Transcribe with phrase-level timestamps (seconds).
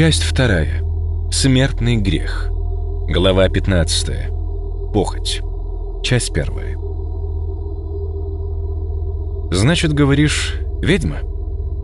[0.00, 0.82] Часть вторая.
[1.30, 2.48] Смертный грех.
[3.06, 4.30] Глава 15.
[4.94, 5.42] Похоть.
[6.02, 6.74] Часть первая.
[9.50, 11.18] «Значит, говоришь, ведьма?»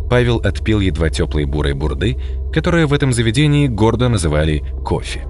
[0.08, 2.16] Павел отпил едва теплой бурой бурды,
[2.54, 5.26] которая в этом заведении гордо называли кофе.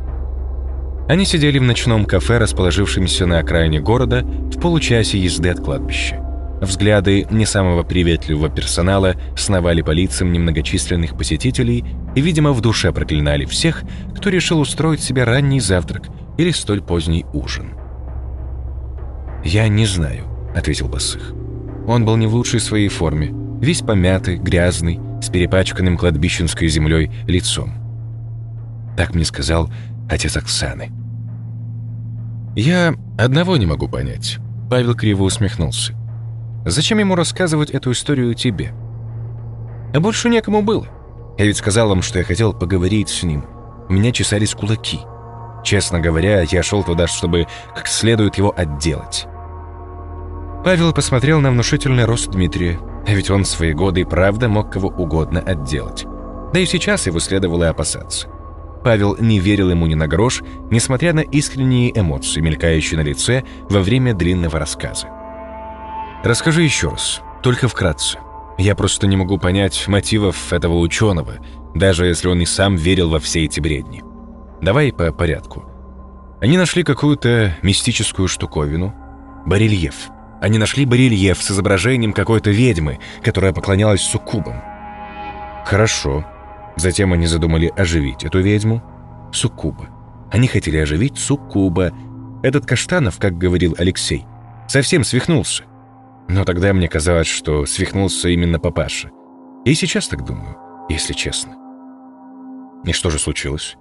[1.09, 6.25] Они сидели в ночном кафе, расположившемся на окраине города, в получасе езды от кладбища.
[6.61, 13.45] Взгляды не самого приветливого персонала сновали по лицам немногочисленных посетителей и, видимо, в душе проклинали
[13.45, 13.83] всех,
[14.17, 16.05] кто решил устроить себе ранний завтрак
[16.39, 17.75] или столь поздний ужин.
[19.45, 20.25] «Я не знаю»,—
[20.57, 21.35] ответил Басых.
[21.87, 27.73] Он был не в лучшей своей форме, весь помятый, грязный, с перепачканным кладбищенской землей лицом.
[28.97, 29.71] Так мне сказал
[30.09, 30.91] отец Оксаны.
[32.57, 34.39] «Я одного не могу понять»,—
[34.71, 35.95] Павел криво усмехнулся.
[36.67, 38.75] Зачем ему рассказывать эту историю тебе?
[39.95, 40.89] А больше некому было.
[41.39, 43.45] Я ведь сказал вам, что я хотел поговорить с ним.
[43.89, 44.99] У меня чесались кулаки.
[45.63, 49.29] Честно говоря, я шел туда, чтобы как следует его отделать.
[50.65, 54.89] Павел посмотрел на внушительный рост Дмитрия, а ведь он свои годы и правда мог кого
[54.89, 56.05] угодно отделать.
[56.53, 58.27] Да и сейчас его следовало опасаться.
[58.83, 60.43] Павел не верил ему ни на грош,
[60.73, 65.16] несмотря на искренние эмоции, мелькающие на лице во время длинного рассказа.
[66.25, 68.19] Расскажи еще раз, только вкратце.
[68.59, 71.35] Я просто не могу понять мотивов этого ученого,
[71.75, 74.03] даже если он и сам верил во все эти бредни.
[74.61, 75.65] Давай по порядку.
[76.41, 78.95] Они нашли какую-то мистическую штуковину.
[79.47, 80.11] Барельеф.
[80.41, 84.63] Они нашли барельеф с изображением какой-то ведьмы, которая поклонялась суккубам.
[85.65, 86.25] Хорошо.
[86.77, 88.83] Затем они задумали оживить эту ведьму.
[89.33, 89.89] Суккуба.
[90.31, 91.93] Они хотели оживить суккуба.
[92.43, 94.27] Этот Каштанов, как говорил Алексей,
[94.69, 95.65] совсем свихнулся.
[96.29, 99.11] Но тогда мне казалось, что свихнулся именно папаша.
[99.65, 100.57] И сейчас так думаю,
[100.89, 101.55] если честно.
[102.85, 103.77] И что же случилось?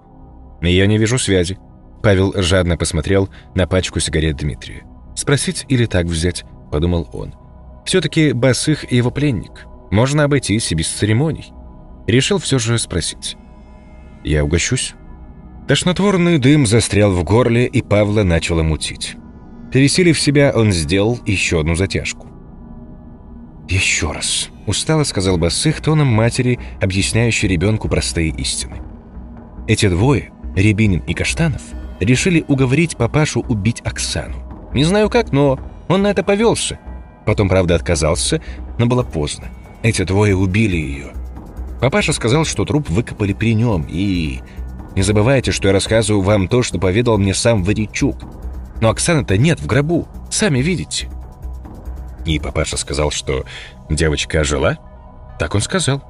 [0.60, 1.58] Я не вижу связи.
[2.02, 4.84] Павел жадно посмотрел на пачку сигарет Дмитрия.
[5.14, 7.34] «Спросить или так взять?»– подумал он.
[7.84, 9.66] «Все-таки Басых и его пленник.
[9.90, 11.52] Можно обойтись и без церемоний».
[12.06, 13.36] Решил все же спросить.
[14.22, 14.94] «Я угощусь?»
[15.66, 19.16] Тошнотворный дым застрял в горле, и Павла начало мутить.
[19.72, 22.25] Пересилив себя, он сделал еще одну затяжку.
[23.68, 28.76] «Еще раз»,— устало сказал Басых тоном матери, объясняющей ребенку простые истины.
[29.66, 31.62] Эти двое, Рябинин и Каштанов,
[31.98, 34.70] решили уговорить папашу убить Оксану.
[34.72, 36.78] Не знаю как, но он на это повелся.
[37.24, 38.40] Потом, правда, отказался,
[38.78, 39.48] но было поздно.
[39.82, 41.12] Эти двое убили ее.
[41.80, 44.40] Папаша сказал, что труп выкопали при нем, и...
[44.94, 48.16] Не забывайте, что я рассказываю вам то, что поведал мне сам Варичук.
[48.80, 51.08] Но Оксаны-то нет в гробу, сами видите.
[52.26, 53.44] И папаша сказал, что
[53.88, 54.78] девочка жила?
[55.38, 56.02] Так он сказал.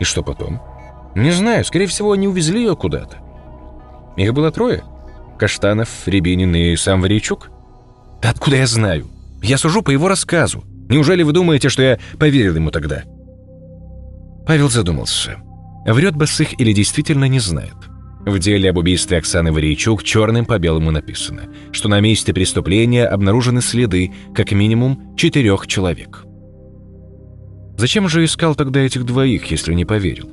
[0.00, 0.60] И что потом?
[1.14, 3.18] Не знаю, скорее всего, они увезли ее куда-то.
[4.16, 4.82] Их было трое.
[5.38, 7.50] Каштанов, Рябинин и сам Варичук.
[8.20, 9.06] Да откуда я знаю?
[9.40, 10.64] Я сужу по его рассказу.
[10.88, 13.04] Неужели вы думаете, что я поверил ему тогда?
[14.46, 15.36] Павел задумался.
[15.86, 17.74] Врет Басых или действительно не знает?
[18.24, 23.60] В деле об убийстве Оксаны Варейчук черным по белому написано, что на месте преступления обнаружены
[23.60, 26.24] следы как минимум четырех человек.
[27.76, 30.30] Зачем же искал тогда этих двоих, если не поверил?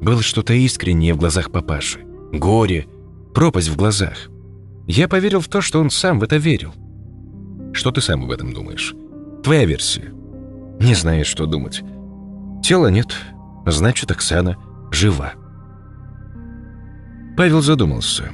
[0.00, 2.00] Было что-то искреннее в глазах папаши.
[2.32, 2.86] Горе,
[3.34, 4.30] пропасть в глазах.
[4.86, 6.72] Я поверил в то, что он сам в это верил.
[7.72, 8.94] Что ты сам об этом думаешь?
[9.42, 10.12] Твоя версия.
[10.80, 11.82] Не знаешь, что думать.
[12.62, 13.14] Тела нет,
[13.66, 14.56] значит, Оксана
[14.90, 15.34] жива.
[17.36, 18.30] Павел задумался.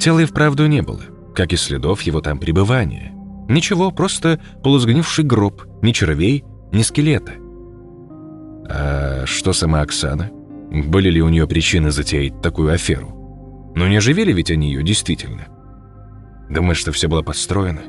[0.00, 1.02] Тела и вправду не было,
[1.34, 3.12] как и следов его там пребывания.
[3.48, 7.32] Ничего, просто полузгнивший гроб, ни червей, ни скелета.
[8.68, 10.30] А что сама Оксана?
[10.70, 13.72] Были ли у нее причины затеять такую аферу?
[13.74, 15.48] Ну не оживили ведь они ее действительно?
[16.48, 17.82] Думаешь, что все было подстроено?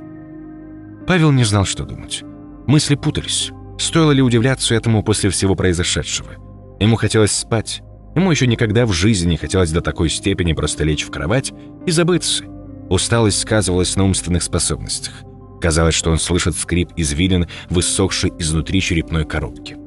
[1.08, 2.24] Павел не знал, что думать.
[2.68, 3.52] Мысли путались.
[3.78, 6.32] Стоило ли удивляться этому после всего произошедшего?
[6.80, 7.82] Ему хотелось спать,
[8.16, 11.52] Ему еще никогда в жизни не хотелось до такой степени просто лечь в кровать
[11.86, 12.46] и забыться.
[12.90, 15.14] Усталость сказывалась на умственных способностях.
[15.62, 19.78] Казалось, что он слышит скрип извилин, высохшей изнутри черепной коробки.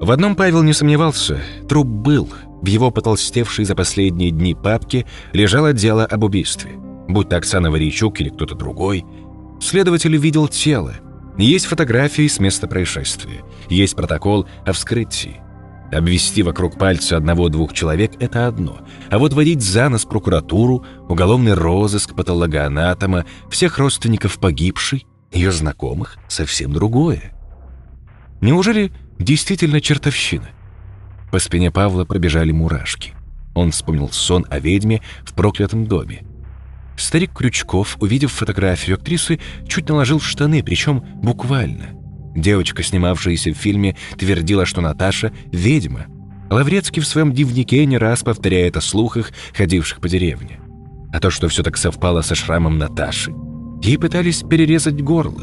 [0.00, 1.40] В одном Павел не сомневался.
[1.68, 2.28] Труп был.
[2.60, 6.72] В его потолстевшей за последние дни папке лежало дело об убийстве.
[7.08, 9.04] Будь то Оксана Варичук или кто-то другой.
[9.60, 10.94] Следователь видел тело.
[11.38, 13.42] Есть фотографии с места происшествия.
[13.68, 15.40] Есть протокол о вскрытии.
[15.90, 18.80] Обвести вокруг пальца одного-двух человек– это одно,
[19.10, 26.72] а вот водить за нос прокуратуру, уголовный розыск, патологоанатома, всех родственников погибшей, ее знакомых– совсем
[26.72, 27.32] другое.
[28.42, 30.50] Неужели действительно чертовщина?
[31.30, 33.14] По спине Павла пробежали мурашки.
[33.54, 36.22] Он вспомнил сон о ведьме в проклятом доме.
[36.96, 41.97] Старик Крючков, увидев фотографию актрисы, чуть наложил в штаны, причем буквально.
[42.38, 46.06] Девочка, снимавшаяся в фильме, твердила, что Наташа— ведьма.
[46.50, 50.60] Лаврецкий в своем дневнике не раз повторяет о слухах, ходивших по деревне.
[51.12, 53.32] А то, что все так совпало со шрамом Наташи,
[53.82, 55.42] ей пытались перерезать горло.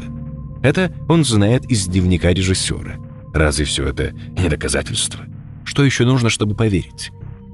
[0.62, 2.96] Это он знает из дневника режиссера.
[3.34, 5.20] Разве все это не доказательство?
[5.64, 7.10] Что еще нужно, чтобы поверить?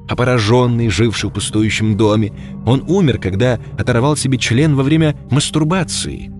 [0.08, 2.32] А пораженный, живший в пустующем доме,
[2.64, 6.30] он умер, когда оторвал себе член во время мастурбации.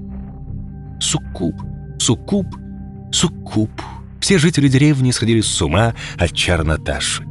[1.01, 1.55] Суккуб,
[1.99, 2.47] суккуб,
[3.12, 3.70] суккуб.
[4.20, 7.25] Все жители деревни сходили с ума от чар Наташи.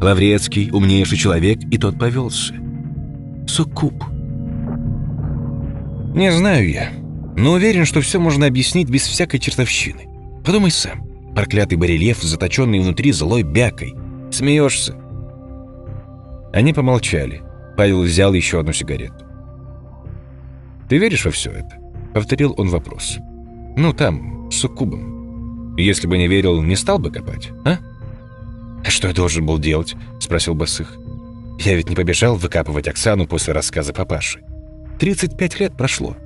[0.00, 2.54] Лаврецкий, умнейший человек, и тот повелся.
[3.46, 3.94] Суккуб.
[6.14, 6.90] Не знаю я,
[7.36, 10.06] но уверен, что все можно объяснить без всякой чертовщины.
[10.44, 11.04] Подумай сам.
[11.34, 13.94] Проклятый барельеф, заточенный внутри злой бякой.
[14.30, 14.94] Смеешься?
[16.52, 17.42] Они помолчали.
[17.76, 19.24] Павел взял еще одну сигарету.
[20.88, 21.76] «Ты веришь во все это?»—
[22.14, 23.18] повторил он вопрос.
[23.76, 25.13] «Ну, там, с суккубом.
[25.76, 27.78] Если бы не верил, не стал бы копать, а?»
[28.84, 30.96] «А что я должен был делать?»— спросил Басых.
[31.58, 34.40] «Я ведь не побежал выкапывать Оксану после рассказа папаши.
[35.00, 36.16] 35 лет прошло.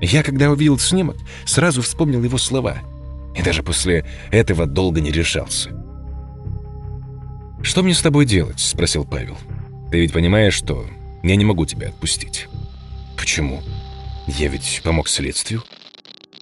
[0.00, 2.78] Я, когда увидел снимок, сразу вспомнил его слова.
[3.36, 5.70] И даже после этого долго не решался.
[7.62, 9.36] «Что мне с тобой делать?»— спросил Павел.
[9.90, 10.86] Ты ведь понимаешь, что
[11.22, 12.46] я не могу тебя отпустить.
[13.16, 13.62] Почему?
[14.26, 15.62] Я ведь помог следствию.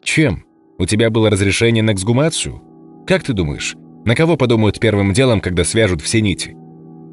[0.03, 0.45] Чем?
[0.79, 2.63] У тебя было разрешение на эксгумацию?
[3.07, 6.57] Как ты думаешь, на кого подумают первым делом, когда свяжут все нити?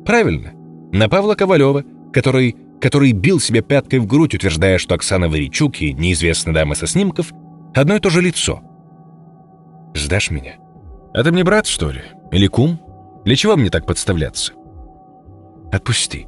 [0.05, 0.51] Правильно,
[0.91, 5.93] на Павла Ковалева, который, который бил себя пяткой в грудь, утверждая, что Оксана Варичук и
[5.93, 7.31] неизвестная дама со снимков—
[7.73, 8.61] одно и то же лицо.
[9.93, 10.55] Ждашь меня?
[11.13, 12.01] А ты мне брат, что ли?
[12.31, 12.79] Или кум?
[13.25, 14.53] Для чего мне так подставляться?
[15.71, 16.27] Отпусти.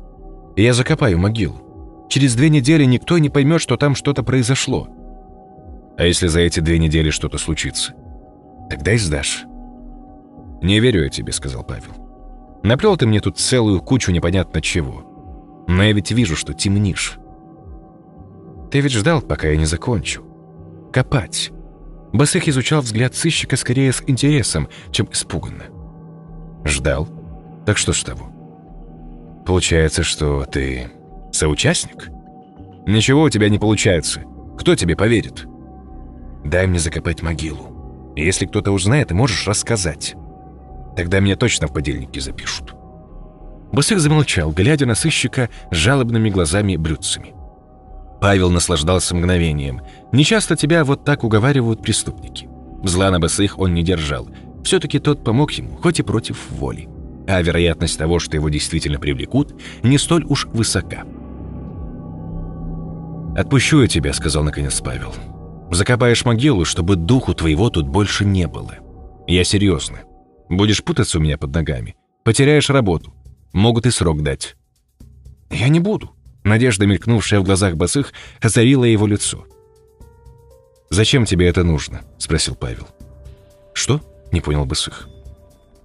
[0.55, 2.07] Я закопаю могилу.
[2.09, 4.87] Через две недели никто не поймет, что там что-то произошло.
[5.97, 7.93] А если за эти две недели что-то случится?
[8.69, 9.45] Тогда и сдашь.
[10.61, 12.61] «Не верю я тебе»,— сказал Павел.
[12.63, 15.65] «Наплел ты мне тут целую кучу непонятно чего.
[15.67, 17.17] Но я ведь вижу, что темнишь.
[18.71, 20.23] Ты ведь ждал, пока я не закончу.
[20.91, 21.51] Копать».
[22.13, 25.65] Басых изучал взгляд сыщика скорее с интересом, чем испуганно.
[26.63, 27.07] «Ждал?
[27.65, 28.35] Так что ж того?»
[29.45, 30.89] Получается, что ты
[31.31, 32.09] соучастник?
[32.87, 34.23] Ничего у тебя не получается.
[34.57, 35.45] Кто тебе поверит?
[36.45, 38.13] Дай мне закопать могилу.
[38.15, 40.15] Если кто-то узнает, ты можешь рассказать.
[40.95, 42.73] Тогда меня точно в подельники запишут.
[43.73, 47.33] Босых замолчал, глядя на сыщика жалобными глазами-блюдцами.
[48.21, 49.81] Павел наслаждался мгновением.
[50.13, 52.47] Нечасто тебя вот так уговаривают преступники.
[52.83, 54.29] Зла на Босых он не держал.
[54.63, 56.87] Все-таки тот помог ему, хоть и против воли
[57.27, 61.03] а вероятность того, что его действительно привлекут, не столь уж высока.
[63.35, 65.13] «Отпущу я тебя»,— сказал наконец Павел.
[65.71, 68.75] «Закопаешь могилу, чтобы духу твоего тут больше не было.
[69.27, 69.99] Я серьезно.
[70.49, 73.13] Будешь путаться у меня под ногами, потеряешь работу.
[73.53, 74.55] Могут и срок дать».
[75.49, 76.11] «Я не буду»,—
[76.43, 79.45] надежда, мелькнувшая в глазах босых, озарила его лицо.
[80.89, 82.87] «Зачем тебе это нужно?»— спросил Павел.
[83.73, 85.09] «Что?»— не понял босых.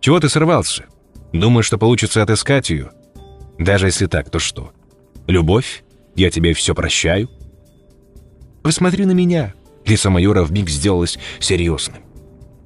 [0.01, 0.85] «Чего ты сорвался?
[1.33, 2.91] Думаешь, что получится отыскать ее?
[3.59, 4.73] Даже если так, то что?
[5.27, 5.85] Любовь?
[6.17, 7.31] Я тебе все прощаю?
[8.63, 9.55] Посмотри на меня.
[9.91, 12.03] Лицо майора вмиг сделалось серьезным.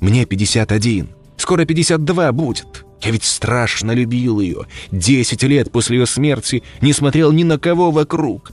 [0.01, 1.09] Мне 51.
[1.39, 2.85] Скоро 52 будет.
[3.01, 4.67] Я ведь страшно любил ее.
[4.91, 8.53] Десять лет после ее смерти не смотрел ни на кого вокруг.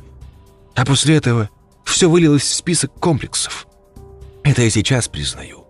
[0.74, 1.50] А после этого
[1.84, 3.68] все вылилось в список комплексов.
[4.44, 5.66] Это я сейчас признаю.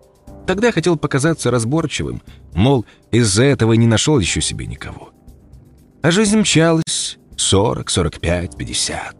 [0.46, 2.22] Тогда хотел показаться разборчивым,
[2.54, 5.10] мол, из-за этого не нашел еще себе никого.
[6.02, 9.16] А жизнь мчалась 40, 45, 50.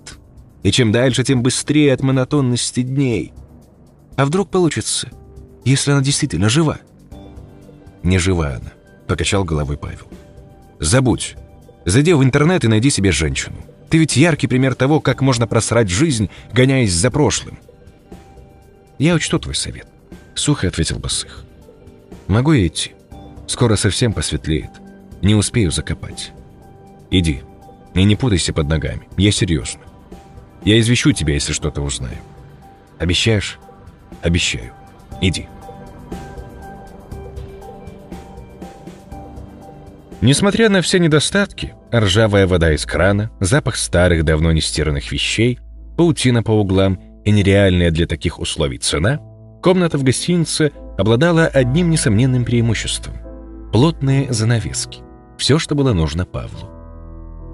[0.62, 3.32] И чем дальше, тем быстрее от монотонности дней.
[4.16, 5.08] А вдруг получится,
[5.64, 6.78] если она действительно жива?
[8.02, 8.72] Не жива она,
[9.06, 10.06] покачал головой Павел.
[10.80, 11.36] Забудь.
[11.84, 13.56] Зайди в интернет и найди себе женщину.
[13.88, 17.58] Ты ведь яркий пример того, как можно просрать жизнь, гоняясь за прошлым.
[18.98, 19.86] Я учту твой совет.
[20.34, 21.44] Сухо ответил Басых.
[22.26, 22.92] «Могу я идти?
[23.46, 24.70] Скоро совсем посветлеет.
[25.20, 26.32] Не успею закопать.
[27.10, 27.42] Иди.
[27.94, 29.08] И не путайся под ногами.
[29.16, 29.82] Я серьезно.
[30.64, 32.16] Я извещу тебя, если что-то узнаю.
[32.98, 33.58] Обещаешь?
[34.22, 34.72] Обещаю.
[35.20, 35.48] Иди».
[40.20, 45.58] Несмотря на все недостатки, ржавая вода из крана, запах старых, давно не стиранных вещей,
[45.96, 49.18] паутина по углам и нереальная для таких условий цена—
[49.62, 53.14] Комната в гостинице обладала одним несомненным преимуществом–
[53.72, 55.02] плотные занавески.
[55.38, 56.68] Все, что было нужно Павлу.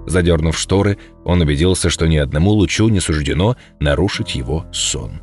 [0.07, 5.21] Задернув шторы, он убедился, что ни одному лучу не суждено нарушить его сон.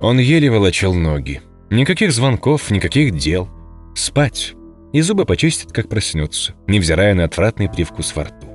[0.00, 1.42] Он еле волочил ноги.
[1.70, 3.48] Никаких звонков, никаких дел.
[3.94, 4.54] Спать.
[4.92, 8.48] И зубы почистит, как проснется, невзирая на отвратный привкус во рту.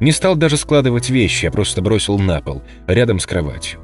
[0.00, 3.78] Не стал даже складывать вещи, а просто бросил на пол, рядом с кроватью.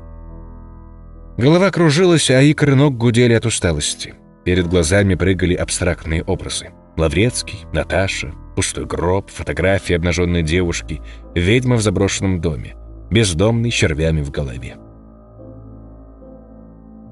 [1.36, 4.14] Голова кружилась, а икры ног гудели от усталости.
[4.44, 6.70] Перед глазами прыгали абстрактные образы.
[6.96, 11.02] Лаврецкий, Наташа, пустой гроб, фотографии обнаженной девушки,
[11.34, 12.74] ведьма в заброшенном доме,
[13.10, 14.76] бездомный червями в голове.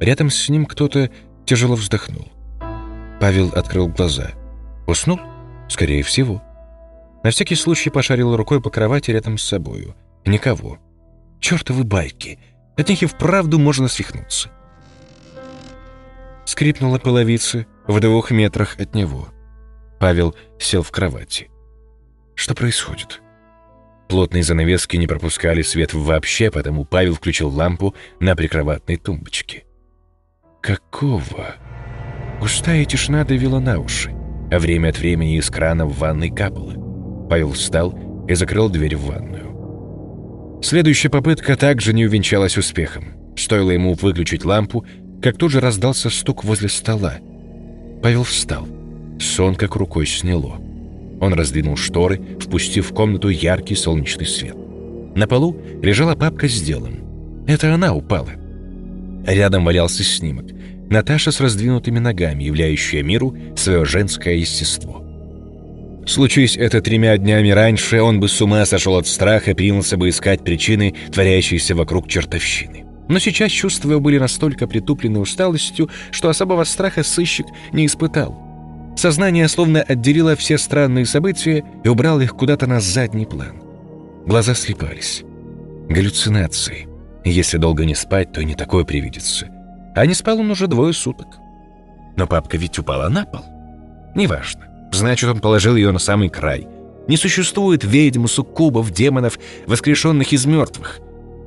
[0.00, 1.10] Рядом с ним кто-то
[1.46, 2.28] тяжело вздохнул.
[3.20, 4.32] Павел открыл глаза.
[4.86, 5.20] Уснул?
[5.68, 6.42] Скорее всего.
[7.22, 9.94] На всякий случай пошарил рукой по кровати рядом с собою.
[10.26, 10.78] Никого.
[11.40, 12.38] Чёртовы байки.
[12.76, 14.50] От них и вправду можно свихнуться.
[16.44, 19.28] Скрипнула половица в двух метрах от него.
[20.00, 21.50] Павел сел в кровати.
[22.34, 23.22] Что происходит?
[24.08, 29.64] Плотные занавески не пропускали свет вообще, потому Павел включил лампу на прикроватной тумбочке.
[30.64, 31.56] Какого?
[32.40, 34.11] Густая тишина давила на уши,
[34.50, 37.26] а время от времени из крана в ванной капало.
[37.28, 37.94] Павел встал
[38.26, 40.62] и закрыл дверь в ванную.
[40.62, 43.09] Следующая попытка также не увенчалась успехом.
[43.37, 44.87] Стоило ему выключить лампу,
[45.21, 47.16] как тут же раздался стук возле стола.
[48.02, 48.66] Павел встал.
[49.21, 50.54] Сон как рукой сняло.
[51.21, 54.56] Он раздвинул шторы, впустив в комнату яркий солнечный свет.
[55.14, 57.44] На полу лежала папка с делом.
[57.47, 58.30] Это она упала.
[59.26, 60.46] Рядом валялся снимок.
[60.90, 65.02] Наташа с раздвинутыми ногами, являющая миру свое женское естество.
[66.06, 70.10] Случись это тремя днями раньше, он бы с ума сошел от страха и принялся бы
[70.10, 72.84] искать причины, творящиеся вокруг чертовщины.
[73.08, 78.38] Но сейчас чувства его были настолько притуплены усталостью, что особого страха сыщик не испытал.
[78.96, 83.62] Сознание словно отделило все странные события и убрало их куда-то на задний план.
[84.26, 85.22] Глаза слепались.
[85.88, 86.93] Галлюцинации.
[87.24, 89.48] Если долго не спать, то и не такое привидится.
[89.94, 91.38] А не спал он уже двое суток.
[92.16, 93.44] Но папка ведь упала на пол.
[94.14, 94.66] Неважно.
[94.92, 96.68] Значит, он положил ее на самый край.
[97.08, 101.00] Не существует ведьм, суккубов, демонов, воскрешенных из мертвых.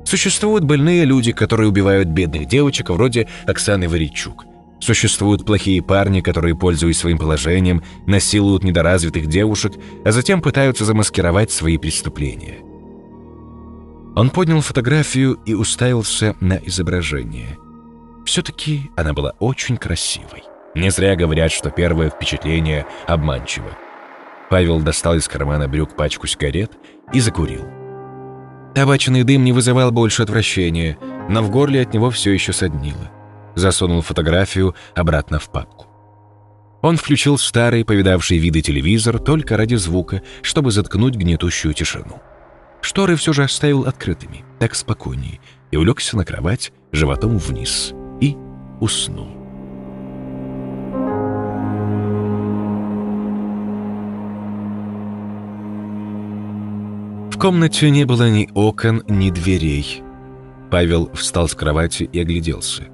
[0.04, 4.46] Существуют больные люди, которые убивают бедных девочек, вроде Оксаны Варичук.
[4.80, 9.72] Существуют плохие парни, которые, пользуясь своим положением, насилуют недоразвитых девушек,
[10.04, 12.67] а затем пытаются замаскировать свои преступления.
[14.18, 17.56] Он поднял фотографию и уставился на изображение.
[18.26, 20.42] Все-таки она была очень красивой.
[20.74, 23.78] Не зря говорят, что первое впечатление обманчиво.
[24.50, 26.72] Павел достал из кармана брюк пачку сигарет
[27.12, 27.64] и закурил.
[28.74, 30.98] Табачный дым не вызывал больше отвращения,
[31.28, 33.12] но в горле от него все еще соднило.
[33.54, 35.86] Засунул фотографию обратно в папку.
[36.82, 42.20] Он включил старый, повидавший виды телевизор только ради звука, чтобы заткнуть гнетущую тишину.
[42.80, 48.36] Шторы все же оставил открытыми, так спокойнее, и улегся на кровать животом вниз и
[48.80, 49.28] уснул.
[57.30, 60.02] В комнате не было ни окон, ни дверей.
[60.72, 62.88] Павел встал с кровати и огляделся.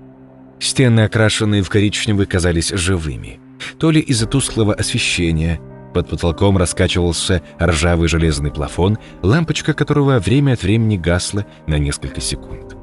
[0.58, 3.40] Стены, окрашенные в коричневый, казались живыми.
[3.78, 5.60] То ли из-за тусклого освещения,
[5.94, 12.76] под потолком раскачивался ржавый железный плафон, лампочка которого время от времени гасла на несколько секунд.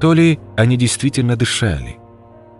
[0.00, 1.98] То ли они действительно дышали.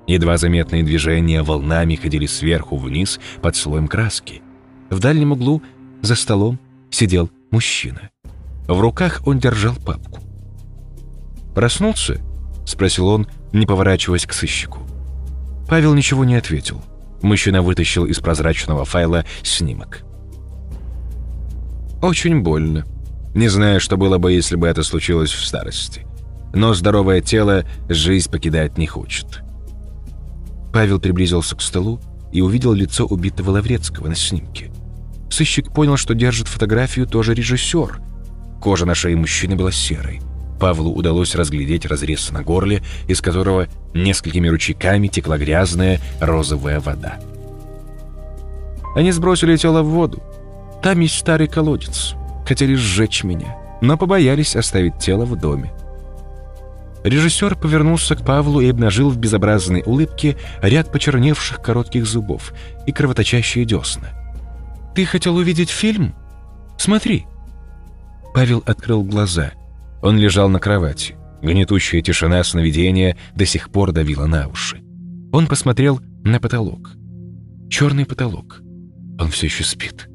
[0.07, 4.43] Едва заметные движения волнами ходили сверху вниз под слоем краски.
[4.91, 5.63] В дальнем углу
[6.03, 6.59] за столом
[6.91, 8.11] сидел мужчина.
[8.67, 10.21] В руках он держал папку.
[11.55, 12.21] «Проснулся?»—
[12.67, 14.81] спросил он, не поворачиваясь к сыщику.
[15.69, 16.83] Павел ничего не ответил.
[17.23, 20.03] Мужчина вытащил из прозрачного файла снимок.
[22.03, 22.85] «Очень больно.
[23.35, 26.05] Не знаю, что было бы, если бы это случилось в старости.
[26.53, 29.43] Но здоровое тело жизнь покидать не хочет».
[30.73, 32.01] Павел приблизился к столу
[32.33, 34.73] и увидел лицо убитого Лаврецкого на снимке.
[35.31, 38.01] Сыщик понял, что держит фотографию тоже режиссер—
[38.63, 40.21] Кожа на шее мужчины была серой.
[40.63, 47.19] Павлу удалось разглядеть разрез на горле, из которого несколькими ручейками текла грязная розовая вода.
[48.95, 50.23] Они сбросили тело в воду.
[50.81, 52.15] Там есть старый колодец.
[52.47, 55.73] Хотели сжечь меня, но побоялись оставить тело в доме.
[57.03, 62.53] Режиссер повернулся к Павлу и обнажил в безобразной улыбке ряд почерневших коротких зубов
[62.87, 64.11] и кровоточащие десна.
[64.95, 66.15] «Ты хотел увидеть фильм?
[66.79, 67.27] Смотри!»
[68.33, 69.51] Павел открыл глаза.
[70.03, 71.17] Он лежал на кровати.
[71.41, 74.83] Гнетущая тишина сновидения до сих пор давила на уши.
[75.33, 76.91] Он посмотрел на потолок.
[77.71, 78.61] Черный потолок.
[79.19, 80.09] Он все еще спит.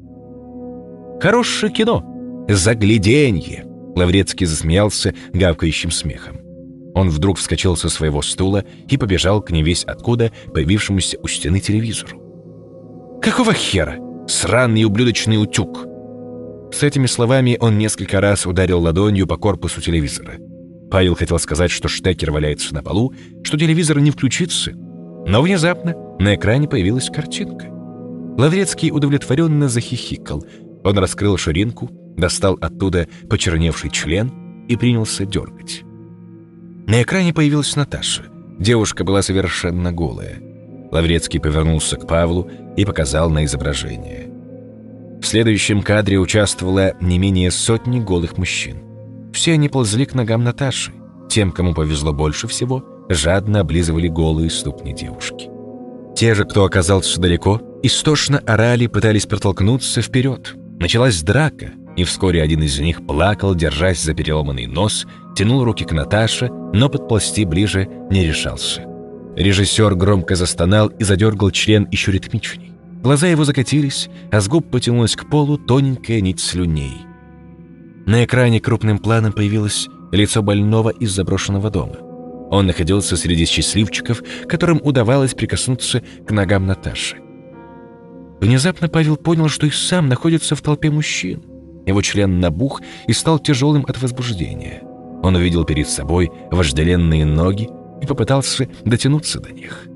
[1.20, 2.04] Хорошее кино!
[2.48, 3.64] Загляденье!»
[3.96, 6.36] Лаврецкий засмеялся гавкающим смехом.
[6.94, 13.20] Он вдруг вскочил со своего стула и побежал к невесть откуда появившемуся у стены телевизору.
[13.20, 13.96] «Какого хера?
[14.28, 15.86] Сраный ублюдочный утюг!»
[16.72, 20.34] С этими словами он несколько раз ударил ладонью по корпусу телевизора.
[20.90, 26.34] Павел хотел сказать, что штекер валяется на полу, что телевизор не включится, но внезапно на
[26.34, 27.66] экране появилась картинка.
[28.38, 30.44] Лаврецкий удовлетворенно захихикал.
[30.84, 34.32] Он раскрыл ширинку, достал оттуда почерневший член
[34.68, 35.82] и принялся дергать.
[36.86, 38.24] На экране появилась Наташа.
[38.58, 40.40] Девушка была совершенно голая.
[40.90, 44.27] Лаврецкий повернулся к Павлу и показал на изображение.
[45.20, 48.78] В следующем кадре участвовало не менее сотни голых мужчин.
[49.32, 50.92] Все они ползли к ногам Наташи.
[51.28, 55.50] Тем, кому повезло больше всего, жадно облизывали голые ступни девушки.
[56.16, 60.54] Те же, кто оказался далеко, истошно орали, пытались протолкнуться вперед.
[60.80, 65.06] Началась драка, и вскоре один из них плакал, держась за переломанный нос,
[65.36, 68.82] тянул руки к Наташе, но подползти ближе не решался.
[69.36, 72.72] Режиссер громко застонал и задергал член еще ритмичней.
[73.02, 77.06] Глаза его закатились, а с губ потянулась к полу тоненькая нить слюней.
[78.06, 81.96] На экране крупным планом появилось лицо больного из заброшенного дома.
[82.50, 87.18] Он находился среди счастливчиков, которым удавалось прикоснуться к ногам Наташи.
[88.40, 91.42] Внезапно Павел понял, что и сам находится в толпе мужчин.
[91.86, 94.82] Его член набух и стал тяжелым от возбуждения.
[95.22, 97.68] Он увидел перед собой вожделенные ноги
[98.00, 99.88] и попытался дотянуться до них.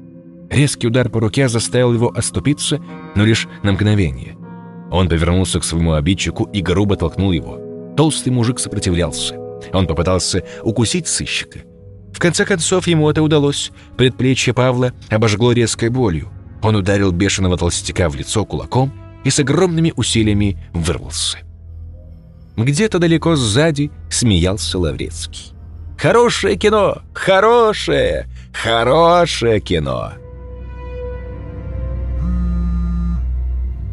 [0.52, 2.78] Резкий удар по руке заставил его оступиться,
[3.14, 4.36] но лишь на мгновение.
[4.90, 7.58] Он повернулся к своему обидчику и грубо толкнул его.
[7.96, 9.34] Толстый мужик сопротивлялся.
[9.72, 11.60] Он попытался укусить сыщика.
[12.12, 13.70] В конце концов, ему это удалось.
[13.96, 16.30] Предплечье Павла обожгло резкой болью.
[16.62, 18.92] Он ударил бешеного толстяка в лицо кулаком
[19.24, 21.38] и с огромными усилиями вырвался.
[22.58, 25.54] Где-то далеко сзади смеялся Лаврецкий.
[25.96, 26.98] «Хорошее кино!
[27.14, 28.28] Хорошее!
[28.52, 30.12] Хорошее кино!»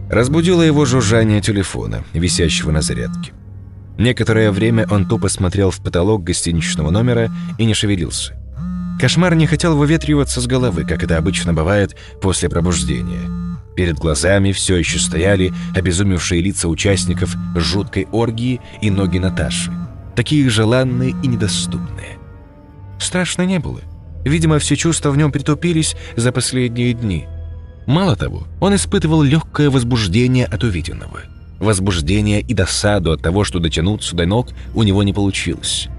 [0.10, 3.32] Разбудило его жужжание телефона, висящего на зарядке.
[4.00, 8.36] Некоторое время он тупо смотрел в потолок гостиничного номера и не шевелился.
[9.00, 13.30] Кошмар не хотел выветриваться с головы, как это обычно бывает после пробуждения.
[13.76, 19.72] Перед глазами все еще стояли обезумевшие лица участников жуткой оргии и ноги Наташи,
[20.16, 22.18] такие желанные и недоступные.
[23.00, 23.82] Страшно не было.
[24.26, 27.28] Видимо, все чувства в нем притупились за последние дни–
[27.86, 31.22] Мало того, он испытывал легкое возбуждение от увиденного.
[31.60, 35.90] Возбуждение и досаду от того, что дотянуться до ног у него не получилось.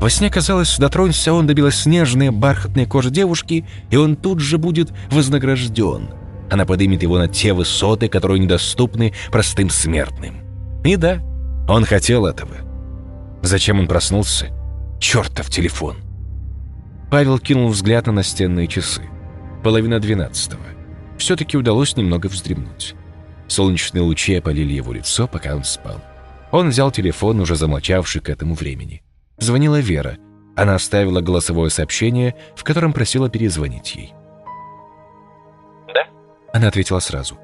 [0.00, 4.92] Во сне казалось, дотронься он до белоснежной бархатной кожи девушки, и он тут же будет
[5.10, 6.10] вознагражден.
[6.50, 10.36] Она поднимет его на те высоты, которые недоступны простым смертным.
[10.84, 11.20] И да,
[11.68, 12.56] он хотел этого.
[13.42, 14.48] Зачем он проснулся?
[15.00, 15.96] Чертов телефон.
[17.10, 19.02] Павел кинул взгляд на настенные часы.
[19.62, 20.71] Половина двенадцатого
[21.22, 22.94] все-таки удалось немного вздремнуть.
[23.46, 26.00] Солнечные лучи опалили его лицо, пока он спал.
[26.50, 29.04] Он взял телефон, уже замолчавший к этому времени.
[29.38, 30.16] Звонила Вера.
[30.56, 34.12] Она оставила голосовое сообщение, в котором просила перезвонить ей.
[35.94, 36.06] «Да?»
[36.52, 37.36] Она ответила сразу.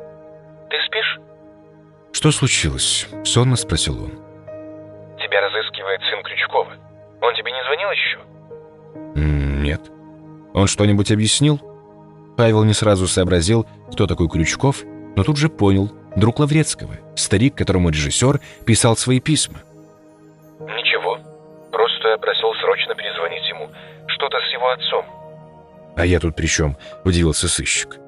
[0.71, 1.21] «Ты спишь?»
[2.13, 4.11] «Что случилось?»— сонно спросил он.
[5.19, 6.73] «Тебя разыскивает сын Крючкова.
[7.23, 8.19] Он тебе не звонил еще?»
[9.15, 9.81] «Нет».
[10.53, 11.61] «Он что-нибудь объяснил?»
[12.39, 14.85] Павел не сразу сообразил, кто такой Крючков,
[15.17, 19.59] но тут же понял, друг Лаврецкого, старик, которому режиссер писал свои письма.
[20.61, 21.19] «Ничего,
[21.73, 23.69] просто просил срочно перезвонить ему.
[24.07, 25.05] Что-то с его отцом».
[25.97, 27.99] «А я тут при чем?»– удивился сыщик.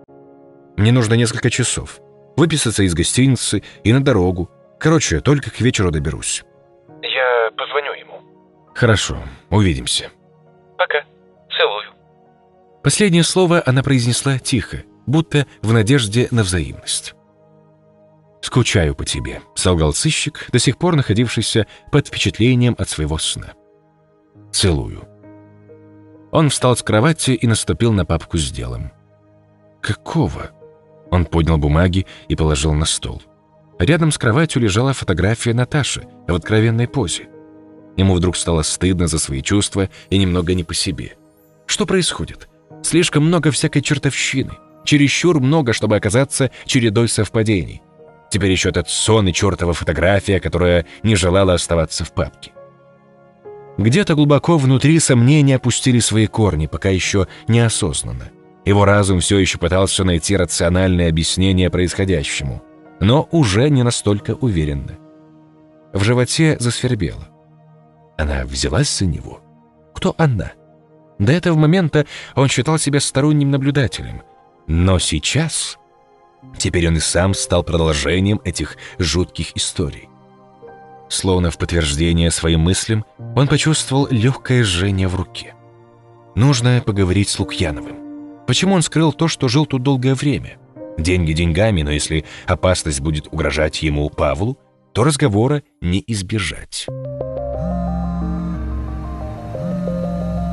[0.76, 1.98] «Мне нужно несколько часов.
[2.36, 4.48] Выписаться из гостиницы и на дорогу.
[4.78, 6.44] Короче, только к вечеру доберусь».
[7.02, 8.20] «Я позвоню ему».
[8.76, 9.16] «Хорошо,
[9.50, 10.08] увидимся».
[10.78, 11.02] «Пока.
[12.80, 12.84] Целую».
[12.84, 17.14] Последнее слово она произнесла тихо, будто в надежде на взаимность.
[18.42, 23.52] «Скучаю по тебе»,— солгал сыщик, до сих пор находившийся под впечатлением от своего сна.
[24.52, 25.06] «Целую».
[26.32, 28.92] Он встал с кровати и наступил на папку с делом.
[29.82, 30.50] «Какого?»
[31.10, 33.22] Он поднял бумаги и положил на стол.
[33.78, 37.28] Рядом с кроватью лежала фотография Наташи в откровенной позе.
[37.96, 41.16] Ему вдруг стало стыдно за свои чувства и немного не по себе.
[41.66, 42.49] Что происходит?
[42.82, 44.52] Слишком много всякой чертовщины.
[44.84, 47.82] Чересчур много, чтобы оказаться чередой совпадений.
[48.30, 52.52] Теперь еще этот сон и чертова фотография, которая не желала оставаться в папке.
[53.76, 58.30] Где-то глубоко внутри сомнения опустили свои корни, пока еще неосознанно.
[58.64, 62.62] Его разум все еще пытался найти рациональное объяснение происходящему,
[63.00, 64.98] но уже не настолько уверенно.
[65.92, 67.28] В животе засвербело.
[68.18, 69.40] Она взялась за него.
[69.94, 70.52] Кто она?
[71.20, 74.22] До этого момента он считал себя сторонним наблюдателем.
[74.66, 75.76] Но сейчас...
[76.56, 80.08] Теперь он и сам стал продолжением этих жутких историй.
[81.10, 83.04] Словно в подтверждение своим мыслям,
[83.36, 85.54] он почувствовал легкое жжение в руке.
[86.34, 88.46] Нужно поговорить с Лукьяновым.
[88.46, 90.56] Почему он скрыл то, что жил тут долгое время?
[90.96, 94.56] Деньги деньгами, но если опасность будет угрожать ему, Павлу,
[94.92, 96.86] то разговора не избежать.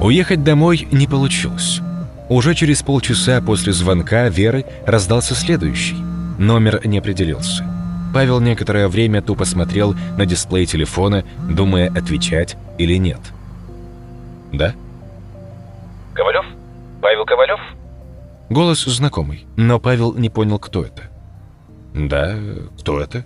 [0.01, 1.81] Уехать домой не получилось.
[2.29, 5.95] Уже через полчаса после звонка Веры раздался следующий.
[6.37, 7.65] Номер не определился.
[8.13, 13.19] Павел некоторое время тупо смотрел на дисплей телефона, думая, отвечать или нет.
[14.53, 14.73] «Да?»
[16.13, 16.45] Ковалев?
[17.01, 17.59] Павел Ковалев?
[18.49, 21.03] Голос знакомый, но Павел не понял, кто это.
[21.93, 22.35] «Да,
[22.79, 23.25] кто это?»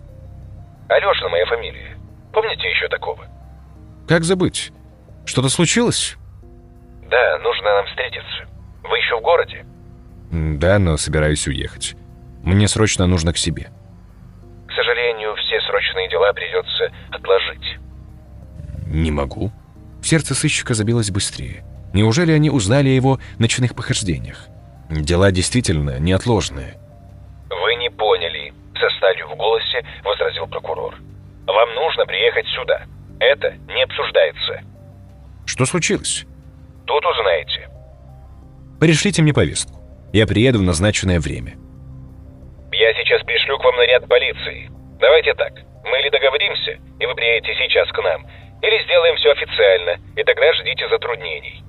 [0.87, 1.97] Алешина моя фамилия.
[2.33, 3.25] Помните еще такого?
[4.07, 4.71] «Как забыть?
[5.25, 6.17] Что-то случилось?»
[7.11, 8.47] Да, нужно нам встретиться.
[8.83, 9.65] Вы еще в городе?
[10.31, 11.95] «Да, но собираюсь уехать.
[12.43, 13.69] Мне срочно нужно к себе».
[14.67, 17.77] К сожалению, все срочные дела придется отложить.
[18.87, 19.51] «Не могу».
[20.01, 21.65] Сердце сыщика забилось быстрее.
[21.93, 24.47] Неужели они узнали о его ночных похождениях?
[24.89, 26.79] Дела действительно неотложные.
[27.49, 30.95] Вы не поняли, со сталью в голосе возразил прокурор.
[31.45, 32.83] Вам нужно приехать сюда.
[33.19, 34.61] Это не обсуждается.
[35.45, 36.25] Что случилось?
[36.91, 37.69] Тут узнаете.
[38.77, 39.79] Пришлите мне повестку.
[40.11, 41.53] Я приеду в назначенное время.
[42.73, 44.69] Я сейчас пришлю к вам наряд полиции.
[44.99, 45.53] Давайте так.
[45.85, 48.27] Мы или договоримся, и вы приедете сейчас к нам,
[48.61, 51.63] или сделаем все официально, и тогда ждите затруднений.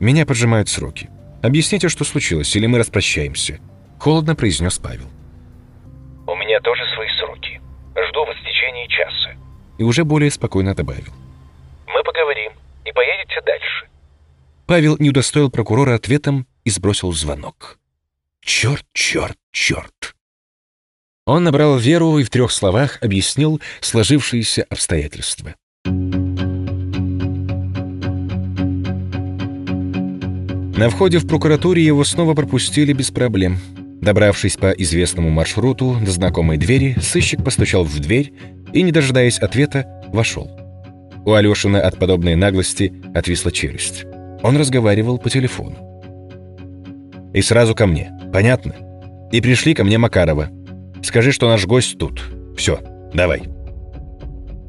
[0.00, 1.08] Меня поджимают сроки.
[1.40, 3.60] Объясните, что случилось, или мы распрощаемся.
[4.00, 5.06] Холодно произнес Павел.
[6.26, 7.60] У меня тоже свои сроки.
[8.08, 9.30] Жду вас в течение часа.
[9.78, 11.12] И уже более спокойно добавил.
[11.86, 12.52] Мы поговорим,
[12.84, 13.83] и поедете дальше.
[14.66, 17.78] Павел не удостоил прокурора ответом и сбросил звонок.
[18.40, 20.14] Черт, черт, черт.
[21.26, 25.54] Он набрал Веру и в трех словах объяснил сложившиеся обстоятельства.
[30.76, 33.58] На входе в прокуратуре его снова пропустили без проблем.
[34.02, 38.34] Добравшись по известному маршруту до знакомой двери, сыщик постучал в дверь
[38.72, 40.50] и, не дожидаясь ответа, вошел.
[41.24, 44.04] У Алешина от подобной наглости отвисла челюсть.
[44.44, 45.74] Он разговаривал по телефону.
[47.32, 48.74] «И сразу ко мне, понятно?
[49.32, 50.50] И пришли ко мне Макарова.
[51.02, 52.22] Скажи, что наш гость тут.
[52.54, 52.78] Все,
[53.14, 53.44] давай».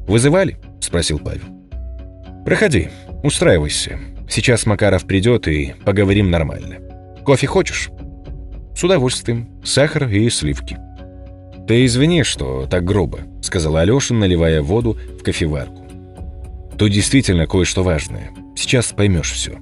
[0.08, 1.42] «Вызывали?»— спросил Павел.
[2.46, 2.88] «Проходи,
[3.22, 3.98] устраивайся.
[4.30, 6.76] Сейчас Макаров придет и поговорим нормально.
[7.22, 7.90] Кофе хочешь?»
[8.74, 9.60] «С удовольствием.
[9.62, 10.78] Сахар и сливки».
[11.68, 15.84] «Ты извини, что так грубо»,— сказал Алешин, наливая воду в кофеварку.
[16.78, 18.30] «Тут действительно кое-что важное.
[18.56, 19.58] Сейчас поймешь все».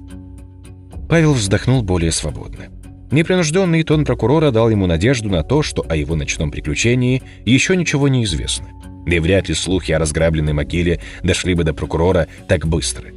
[1.07, 2.65] Павел вздохнул более свободно.
[3.11, 8.07] Непринужденный тон прокурора дал ему надежду на то, что о его ночном приключении еще ничего
[8.07, 8.67] не известно.
[9.05, 13.11] Да и вряд ли слухи о разграбленной могиле дошли бы до прокурора так быстро.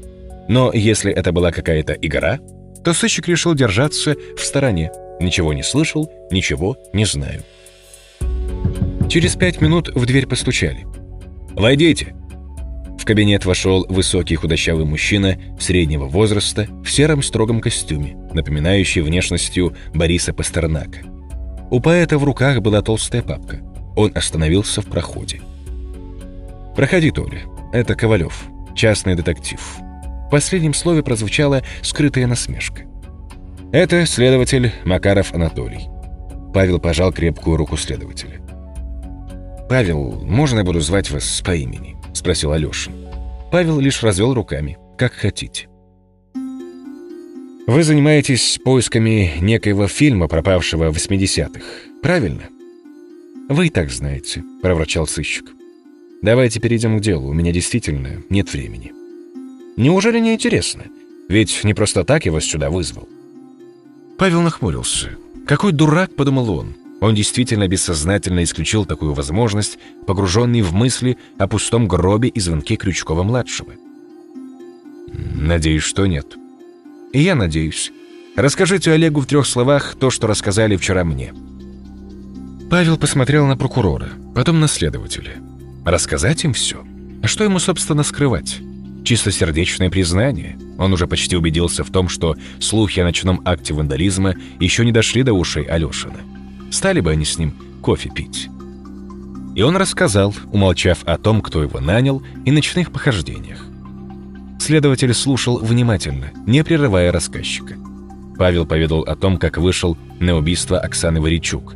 [0.48, 2.38] Но если это была какая-то игра,
[2.84, 4.92] то сыщик решил держаться в стороне.
[5.20, 7.42] Ничего не слышал, ничего не знаю.
[9.08, 10.86] Через пять минут в дверь постучали.
[11.54, 12.14] «Войдите!»
[12.98, 20.34] В кабинет вошел высокий худощавый мужчина среднего возраста в сером строгом костюме, напоминающий внешностью Бориса
[20.34, 20.98] Пастернака.
[21.70, 23.61] У поэта в руках была толстая папка.
[23.96, 25.40] Он остановился в проходе.
[26.76, 27.40] «Проходи, Толя.
[27.72, 29.61] Это Ковалев, частный детектив».
[30.26, 32.82] В последнем слове прозвучала скрытая насмешка.
[33.72, 35.88] «Это следователь Макаров Анатолий».
[36.52, 38.40] Павел пожал крепкую руку следователя.
[39.68, 42.92] «Павел, можно я буду звать вас по имени?»— спросил Алешин.
[43.51, 44.79] Павел лишь развел руками.
[44.97, 45.68] «Как хотите».
[47.66, 51.61] «Вы занимаетесь поисками некоего фильма, пропавшего в 80-х,
[52.03, 52.44] правильно?»
[53.49, 55.47] «Вы и так знаете»,— проворчал сыщик.
[56.23, 58.92] «Давайте перейдем к делу, у меня действительно нет времени».
[59.79, 60.87] Неужели не интересно?
[61.29, 63.09] Ведь не просто так вас сюда вызвал.
[64.18, 65.11] Павел нахмурился.
[65.47, 66.75] Какой дурак, подумал он.
[67.00, 73.72] Он действительно бессознательно исключил такую возможность, погруженный в мысли о пустом гробе и звонке Крючкова-младшего.
[75.34, 76.37] Надеюсь, что нет.
[77.12, 77.92] И я надеюсь.
[78.37, 81.32] Расскажите Олегу в трех словах то, что рассказали вчера мне.
[82.70, 85.37] Павел посмотрел на прокурора, потом на следователя.
[85.84, 86.84] Рассказать им все?
[87.22, 88.58] А что ему, собственно, скрывать?
[89.04, 90.58] Чистосердечное признание.
[90.76, 95.22] Он уже почти убедился в том, что слухи о ночном акте вандализма еще не дошли
[95.22, 96.18] до ушей Алешина.
[96.70, 98.48] Стали бы они с ним кофе пить.
[99.54, 103.64] И он рассказал, умолчав о том, кто его нанял, и ночных похождениях.
[104.61, 107.74] Следователь слушал внимательно, не прерывая рассказчика.
[108.37, 111.74] Павел поведал о том, как вышел на убийство Оксаны Варичук.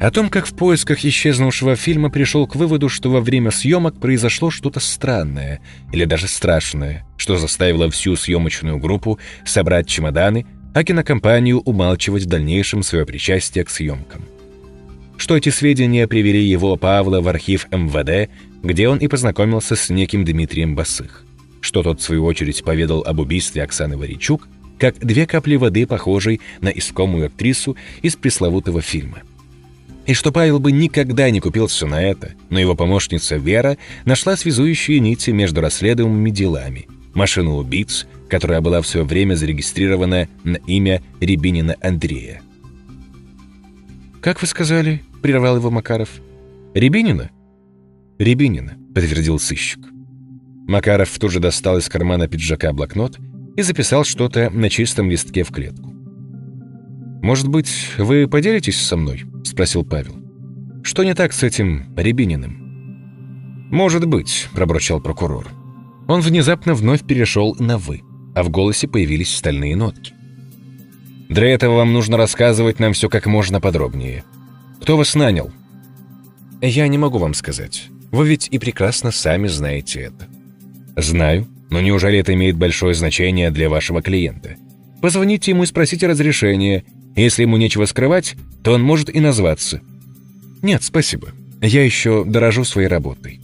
[0.00, 4.50] О том, как в поисках исчезнувшего фильма пришел к выводу, что во время съемок произошло
[4.50, 5.60] что-то странное
[5.92, 12.82] или даже страшное, что заставило всю съемочную группу собрать чемоданы, а кинокомпанию умалчивать в дальнейшем
[12.82, 14.22] свое причастие к съемкам.
[15.16, 18.30] Что эти сведения привели его, Павла, в архив МВД,
[18.62, 21.24] где он и познакомился с неким Дмитрием Басых.
[21.60, 26.40] Что тот, в свою очередь, поведал об убийстве Оксаны Варичук, как две капли воды, похожей
[26.60, 29.22] на искомую актрису из пресловутого фильма.
[30.06, 34.98] И что Павел бы никогда не купился на это, но его помощница Вера нашла связующие
[34.98, 41.76] нити между расследуемыми делами, машину убийц, которая была в свое время зарегистрирована на имя Рябинина
[41.82, 42.40] Андрея.
[44.22, 46.08] «Как вы сказали?»— прервал его Макаров.
[46.72, 47.30] «Рябинина?»
[48.18, 49.80] «Рябинина»,— подтвердил сыщик.
[50.66, 53.18] Макаров тут же достал из кармана пиджака блокнот
[53.54, 55.92] и записал что-то на чистом листке в клетку.
[57.20, 60.16] «Может быть, вы поделитесь со мной?»— спросил Павел.
[60.82, 65.48] «Что не так с этим Рябининым?» «Может быть»,— пробурчал прокурор.
[66.08, 68.00] Он внезапно вновь перешел на «вы»,
[68.34, 70.14] а в голосе появились стальные нотки.
[71.28, 74.24] «Для этого вам нужно рассказывать нам все как можно подробнее.
[74.80, 75.50] Кто вас нанял?»
[76.60, 77.88] «Я не могу вам сказать.
[78.10, 80.28] Вы ведь и прекрасно сами знаете это».
[80.96, 84.56] «Знаю, но неужели это имеет большое значение для вашего клиента?
[85.00, 86.84] Позвоните ему и спросите разрешения.
[87.16, 89.80] Если ему нечего скрывать, то он может и назваться».
[90.60, 91.28] «Нет, спасибо.
[91.60, 93.40] Я еще дорожу своей работой».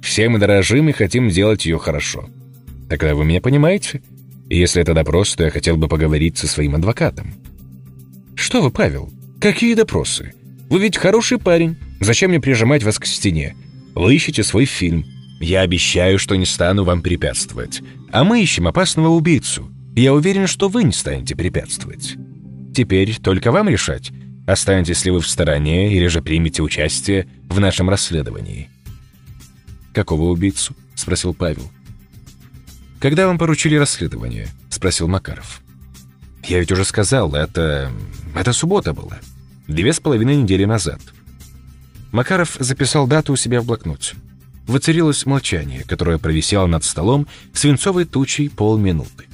[0.00, 2.28] Все мы дорожим и хотим сделать ее хорошо.
[2.88, 4.02] Тогда вы меня понимаете?
[4.50, 7.32] Если это допрос, то я хотел бы поговорить со своим адвокатом.
[8.34, 9.08] Что вы, Павел?
[9.40, 10.34] Какие допросы?
[10.68, 11.76] Вы ведь хороший парень.
[12.00, 13.54] Зачем мне прижимать вас к стене?
[13.94, 15.06] Вы ищете свой фильм.
[15.40, 17.80] Я обещаю, что не стану вам препятствовать.
[18.10, 19.70] А мы ищем опасного убийцу.
[19.94, 22.16] Я уверен, что вы не станете препятствовать.
[22.74, 24.10] Теперь только вам решать,
[24.46, 28.68] останетесь ли вы в стороне или же примете участие в нашем расследовании.
[29.92, 31.70] «Какого убийцу?»— спросил Павел.
[33.00, 35.62] «Когда вам поручили расследование?»— спросил Макаров.
[36.44, 37.90] «Я ведь уже сказал, это...
[38.34, 39.18] это суббота была.
[39.66, 41.00] Две с половиной недели назад».
[42.12, 44.16] Макаров записал дату у себя в блокноте.
[44.66, 49.26] Воцарилось молчание, которое провисело над столом свинцовой тучей полминуты.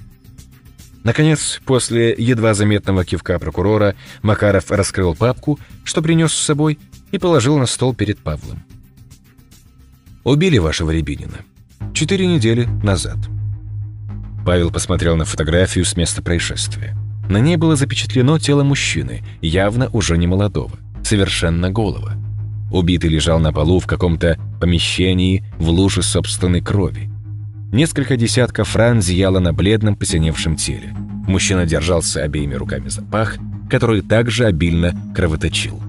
[1.03, 6.79] Наконец, после едва заметного кивка прокурора, Макаров раскрыл папку, что принес с собой,
[7.11, 8.65] и положил на стол перед Павлом.
[10.25, 11.39] Убили вашего Рябинина.
[11.95, 13.19] Четыре недели назад.
[14.47, 16.97] Павел посмотрел на фотографию с места происшествия.
[17.29, 20.71] На ней было запечатлено тело мужчины, явно уже не молодого,
[21.03, 22.13] совершенно голого.
[22.71, 27.11] Убитый лежал на полу в каком-то помещении в луже собственной крови.
[27.73, 30.95] Несколько десятков ран зияло на бледном посиневшем теле.
[31.27, 35.83] Мужчина держался обеими руками за пах, который также обильно кровоточил.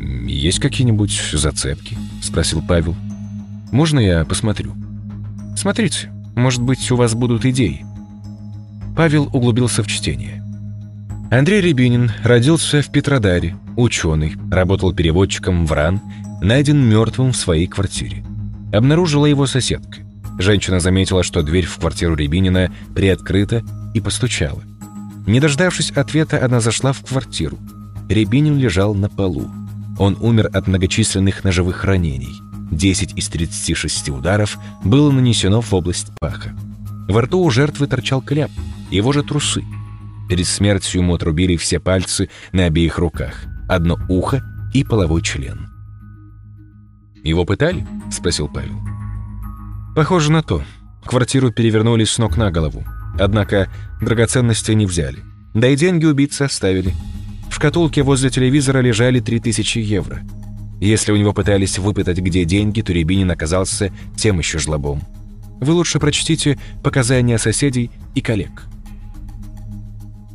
[0.00, 2.94] «Есть какие-нибудь зацепки?»— спросил Павел.
[3.72, 4.72] «Можно я посмотрю?»
[5.56, 7.84] «Смотрите, может быть, у вас будут идеи».
[8.96, 10.42] Павел углубился в чтение.
[11.30, 16.00] Андрей Рябинин родился в Петродаре, ученый, работал переводчиком в РАН,
[16.40, 18.24] найден мертвым в своей квартире.
[18.72, 19.98] Обнаружила его соседка.
[20.38, 24.62] Женщина заметила, что дверь в квартиру Рябинина приоткрыта и постучала.
[25.26, 27.58] Не дождавшись ответа, она зашла в квартиру.
[28.08, 29.50] Рябинин лежал на полу.
[29.98, 32.40] Он умер от многочисленных ножевых ранений.
[32.70, 36.54] 10 из 36 ударов было нанесено в область паха.
[37.08, 38.50] Во рту у жертвы торчал кляп,
[38.90, 39.64] его же трусы.
[40.28, 44.42] Перед смертью ему отрубили все пальцы на обеих руках, одно ухо
[44.74, 45.68] и половой член.
[47.24, 48.78] «Его пытали?»— спросил Павел.
[49.96, 50.62] «Похоже на то.
[51.04, 52.84] Квартиру перевернули с ног на голову.
[53.18, 53.68] Однако
[54.00, 55.18] драгоценности не взяли.
[55.54, 56.94] Да и деньги убийцы оставили.
[57.50, 60.20] В шкатулке возле телевизора лежали 3000 евро.
[60.80, 65.02] Если у него пытались выпытать, где деньги, то Рябинин оказался тем еще жлобом.
[65.60, 68.64] Вы лучше прочтите показания соседей и коллег.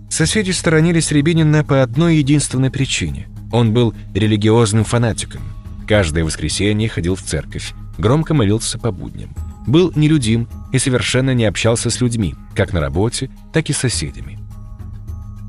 [0.10, 3.28] Соседи сторонились Рябинина по одной единственной причине.
[3.52, 5.42] Он был религиозным фанатиком.
[5.88, 9.34] Каждое воскресенье ходил в церковь, громко молился по будням.
[9.66, 14.40] Был нелюдим и совершенно не общался с людьми, как на работе, так и с соседями.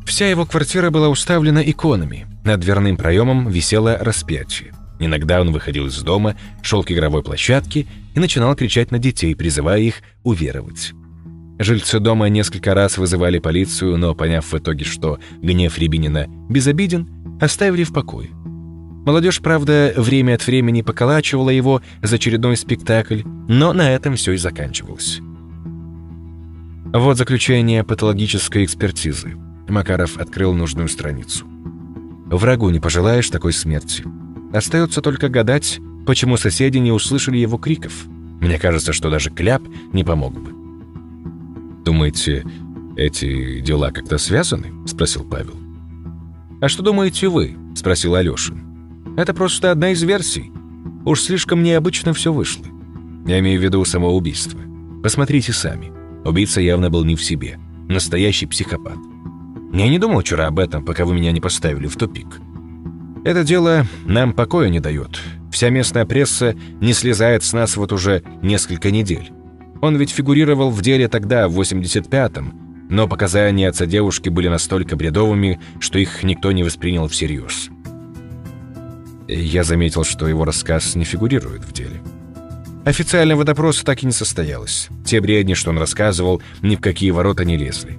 [0.07, 2.27] Вся его квартира была уставлена иконами.
[2.45, 4.73] Над дверным проемом висело распятие.
[4.99, 9.81] Иногда он выходил из дома, шел к игровой площадке и начинал кричать на детей, призывая
[9.81, 10.93] их уверовать.
[11.59, 17.09] Жильцы дома несколько раз вызывали полицию, но, поняв в итоге, что гнев Рябинина безобиден,
[17.41, 18.31] оставили в покое.
[19.07, 24.37] Молодежь, правда, время от времени поколачивала его за очередной спектакль, но на этом все и
[24.37, 25.21] заканчивалось.
[26.93, 29.37] Вот заключение патологической экспертизы.
[29.69, 31.45] Макаров открыл нужную страницу.
[32.27, 34.05] Врагу не пожелаешь такой смерти.
[34.55, 38.07] Остается только гадать, почему соседи не услышали его криков.
[38.41, 39.63] Мне кажется, что даже кляп
[39.93, 40.53] не помог бы.
[41.85, 42.45] «Думаете,
[42.97, 45.57] эти дела как-то связаны?»— спросил Павел.
[46.61, 49.17] «А что думаете вы?»— спросил Алешин.
[49.17, 50.53] «Это просто одна из версий.
[51.05, 52.65] Уж слишком необычно все вышло.
[53.27, 54.61] Я имею в виду самоубийство.
[55.03, 55.93] Посмотрите сами.
[56.25, 57.59] Убийца явно был не в себе.
[57.89, 58.99] Настоящий психопат.
[59.73, 62.41] Я не думал вчера об этом, пока вы меня не поставили в тупик.
[63.25, 65.19] Это дело нам покоя не дает.
[65.51, 69.31] Вся местная пресса не слезает с нас вот уже несколько недель.
[69.81, 75.59] Он ведь фигурировал в деле тогда, в 85-м, но показания отца девушки были настолько бредовыми,
[75.81, 77.71] что их никто не воспринял всерьез.
[79.27, 82.03] Я заметил, что его рассказ не фигурирует в деле.
[82.85, 84.89] Официального допроса так и не состоялось.
[85.07, 87.99] Те бредни, что он рассказывал, ни в какие ворота не лезли.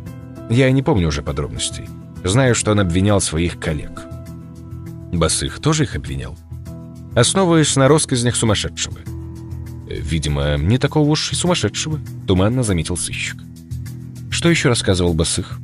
[0.52, 1.86] Я не помню уже подробностей.
[2.24, 4.08] Знаю, что он обвинял своих коллег.
[5.20, 6.38] Басых тоже их обвинял?
[7.16, 8.98] Основываясь на россказнях сумасшедшего.
[9.88, 13.38] Видимо, не такого уж и сумасшедшего, туманно заметил сыщик.
[14.30, 15.60] Что еще рассказывал Басых?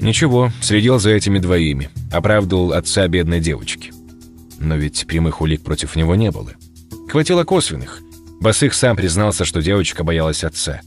[0.00, 3.92] Ничего, следил за этими двоими, оправдывал отца бедной девочки.
[4.58, 6.52] Но ведь прямых улик против него не было.
[7.08, 8.00] Хватило косвенных.
[8.40, 10.80] Басых сам признался, что девочка боялась отца.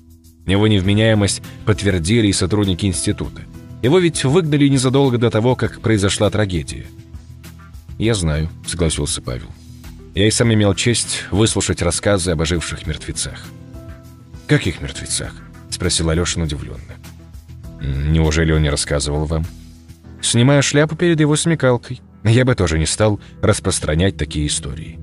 [0.45, 3.41] Его невменяемость подтвердили и сотрудники института.
[3.81, 6.85] Его ведь выгнали незадолго до того, как произошла трагедия.
[8.03, 9.47] «Я знаю»,— согласился Павел.
[10.13, 13.45] «Я и сам имел честь выслушать рассказы об оживших мертвецах».
[14.45, 15.33] «Каких мертвецах?»—
[15.69, 16.97] спросил Алешин удивленно.
[17.79, 19.45] «Неужели он не рассказывал вам?»
[20.21, 22.01] «Снимаю шляпу перед его смекалкой.
[22.25, 24.99] Я бы тоже не стал распространять такие истории».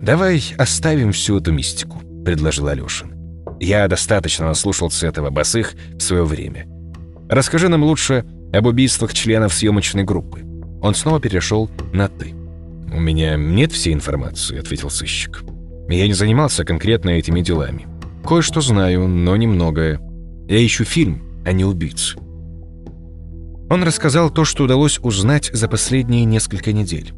[0.00, 3.12] «Давай оставим всю эту мистику»,— предложил Алешин.
[3.58, 6.68] «Я достаточно наслушался этого босых в свое время.
[7.28, 10.53] Расскажи нам лучше об убийствах членов съемочной группы».
[10.84, 12.34] Он снова перешел на «ты».
[12.92, 15.42] «У меня нет всей информации»,— ответил сыщик.
[15.88, 17.86] «Я не занимался конкретно этими делами.
[18.22, 19.98] Кое-что знаю, но немногое.
[20.46, 22.16] Я ищу фильм, а не убийц».
[23.70, 27.14] Он рассказал то, что удалось узнать за последние несколько недель.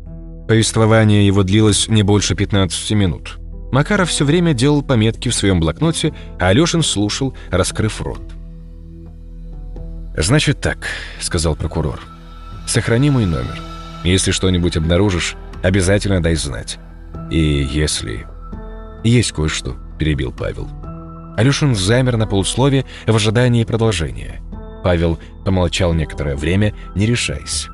[0.46, 3.40] Повествование его длилось не больше 15 минут.
[3.72, 8.22] Макаров все время делал пометки в своем блокноте, а Алешин слушал, раскрыв рот.
[10.16, 10.86] «Значит так»,—
[11.20, 12.00] сказал прокурор.
[12.66, 13.60] Сохрани мой номер.
[14.04, 16.78] Если что-нибудь обнаружишь, обязательно дай знать.
[17.30, 18.26] И если...
[19.04, 20.68] Есть кое-что, перебил Павел.
[21.36, 24.40] Алешин замер на полуслове в ожидании продолжения.
[24.82, 27.68] Павел помолчал некоторое время, не решаясь.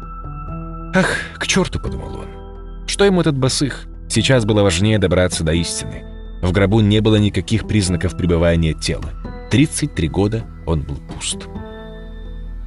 [0.95, 2.87] «Ах, к черту!»— подумал он.
[2.87, 3.87] «Что ему этот босых?
[4.09, 6.05] Сейчас было важнее добраться до истины.
[6.43, 9.11] В гробу не было никаких признаков пребывания тела.
[9.51, 11.47] 33 года он был пуст.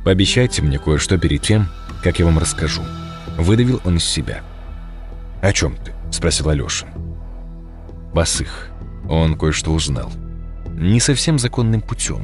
[0.04, 1.68] Пообещайте мне кое-что перед тем,
[2.06, 2.84] как я вам расскажу».
[3.36, 4.44] Выдавил он из себя.
[5.42, 6.88] «О чем ты?»— спросил Алешин.
[8.14, 8.70] «Басых.
[9.10, 10.12] Он кое-что узнал.
[10.68, 12.22] Не совсем законным путем.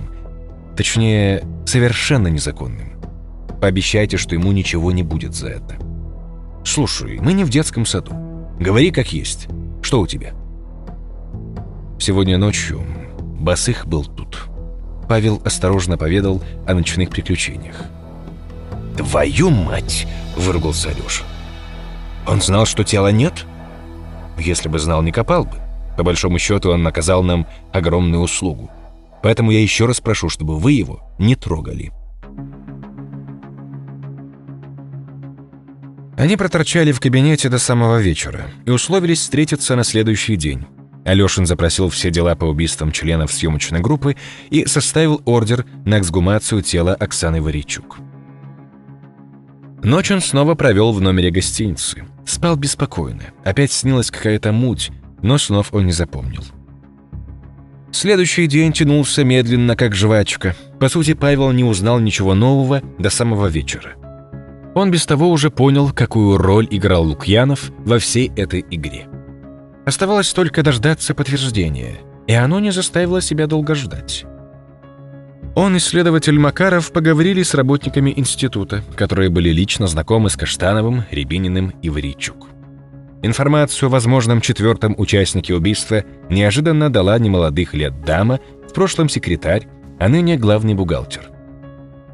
[0.78, 3.02] Точнее, совершенно незаконным.
[3.60, 5.78] Пообещайте, что ему ничего не будет за это.
[6.64, 8.14] Слушай, мы не в детском саду.
[8.60, 9.48] Говори как есть.
[9.82, 10.34] Что у тебя?»
[12.00, 12.84] Сегодня ночью
[13.40, 14.44] Басых был тут.
[15.10, 17.84] Павел осторожно поведал о ночных приключениях.
[18.98, 21.24] «Твою мать!»— выругался Алеша.
[22.28, 23.46] «Он знал, что тела нет?»
[24.38, 25.58] «Если бы знал, не копал бы.
[25.98, 28.70] По большому счету, он наказал нам огромную услугу.
[29.24, 31.92] Поэтому я еще раз прошу, чтобы вы его не трогали».
[36.18, 40.66] Они проторчали в кабинете до самого вечера и условились встретиться на следующий день.
[41.04, 44.16] Алешин запросил все дела по убийствам членов съемочной группы
[44.52, 47.98] и составил ордер на эксгумацию тела Оксаны Варичук.
[49.84, 52.04] Ночь он снова провел в номере гостиницы.
[52.26, 53.24] Спал беспокойно.
[53.44, 56.44] Опять снилась какая-то муть, но снов он не запомнил.
[57.92, 60.56] Следующий день тянулся медленно, как жвачка.
[60.80, 63.96] По сути, Павел не узнал ничего нового до самого вечера.
[64.76, 69.08] Он без того уже понял, какую роль играл Лукьянов во всей этой игре.
[69.86, 74.26] Оставалось только дождаться подтверждения, и оно не заставило себя долго ждать.
[75.54, 81.74] Он и следователь Макаров поговорили с работниками института, которые были лично знакомы с Каштановым, Рябининым
[81.82, 82.48] и Варичук.
[83.22, 89.68] Информацию о возможном четвертом участнике убийства неожиданно дала немолодых лет дама, в прошлом секретарь,
[90.00, 91.30] а ныне главный бухгалтер.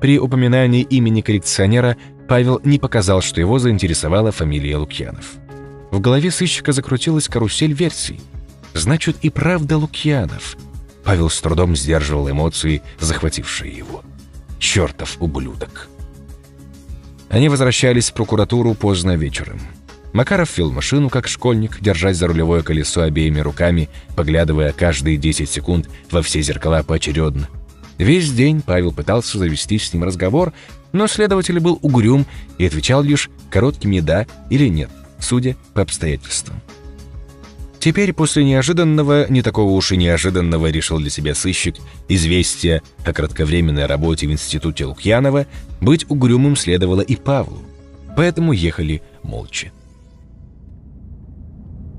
[0.02, 1.96] При упоминании имени коллекционера
[2.28, 5.36] Павел не показал, что его заинтересовала фамилия Лукьянов.
[5.92, 8.20] В голове сыщика закрутилась карусель версий.
[8.74, 10.58] Значит, и правда Лукьянов.
[11.08, 14.04] Павел с трудом сдерживал эмоции, захватившие его.
[14.60, 15.88] Чертов ублюдок.
[17.30, 19.62] Они возвращались в прокуратуру поздно вечером.
[20.12, 23.88] Макаров вел машину, как школьник, держась за рулевое колесо обеими руками,
[24.18, 27.48] поглядывая каждые 10 секунд во все зеркала поочередно.
[27.98, 30.52] Весь день Павел пытался завести с ним разговор,
[30.92, 32.26] но следователь был угрюм
[32.58, 34.90] и отвечал лишь короткими «да» или «нет»,
[35.20, 36.62] судя по обстоятельствам.
[37.80, 41.76] Теперь, после неожиданного, не такого уж и неожиданного, решил для себя сыщик,
[42.10, 45.46] известия о кратковременной работе в институте Лукьянова,
[45.80, 47.62] быть угрюмым следовало и Павлу.
[48.16, 49.72] Поэтому ехали молча.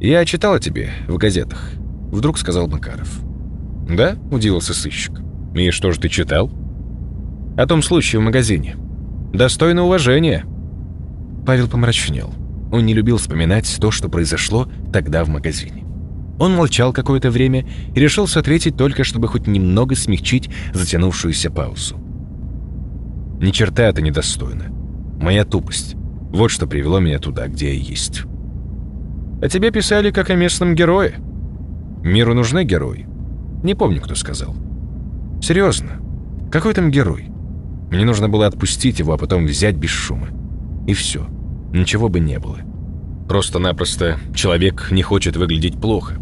[0.00, 1.72] «Я читал о тебе в газетах»,—
[2.12, 3.20] вдруг сказал Макаров.
[3.88, 5.20] «Да?»— удивился сыщик.
[5.54, 6.50] «И что же ты читал?»
[7.56, 8.76] «О том случае в магазине.
[9.32, 10.44] Достойно уважения».
[11.46, 12.32] Павел помрачнел.
[12.70, 15.84] Он не любил вспоминать то, что произошло тогда в магазине.
[16.38, 21.96] Он молчал какое-то время и решился ответить только, чтобы хоть немного смягчить затянувшуюся паузу.
[23.40, 24.66] «Ни черта это недостойно.
[25.20, 25.94] Моя тупость.
[26.30, 28.24] Вот что привело меня туда, где я есть».
[29.40, 31.14] О тебе писали как о местном герое.
[32.02, 33.06] Миру нужны герои.
[33.62, 34.54] Не помню, кто сказал.
[35.40, 36.00] Серьезно.
[36.50, 37.26] Какой там герой?
[37.90, 40.28] Мне нужно было отпустить его, а потом взять без шума.
[40.88, 41.26] И все.
[41.72, 42.58] Ничего бы не было.
[43.28, 46.14] Просто-напросто человек не хочет выглядеть плохо.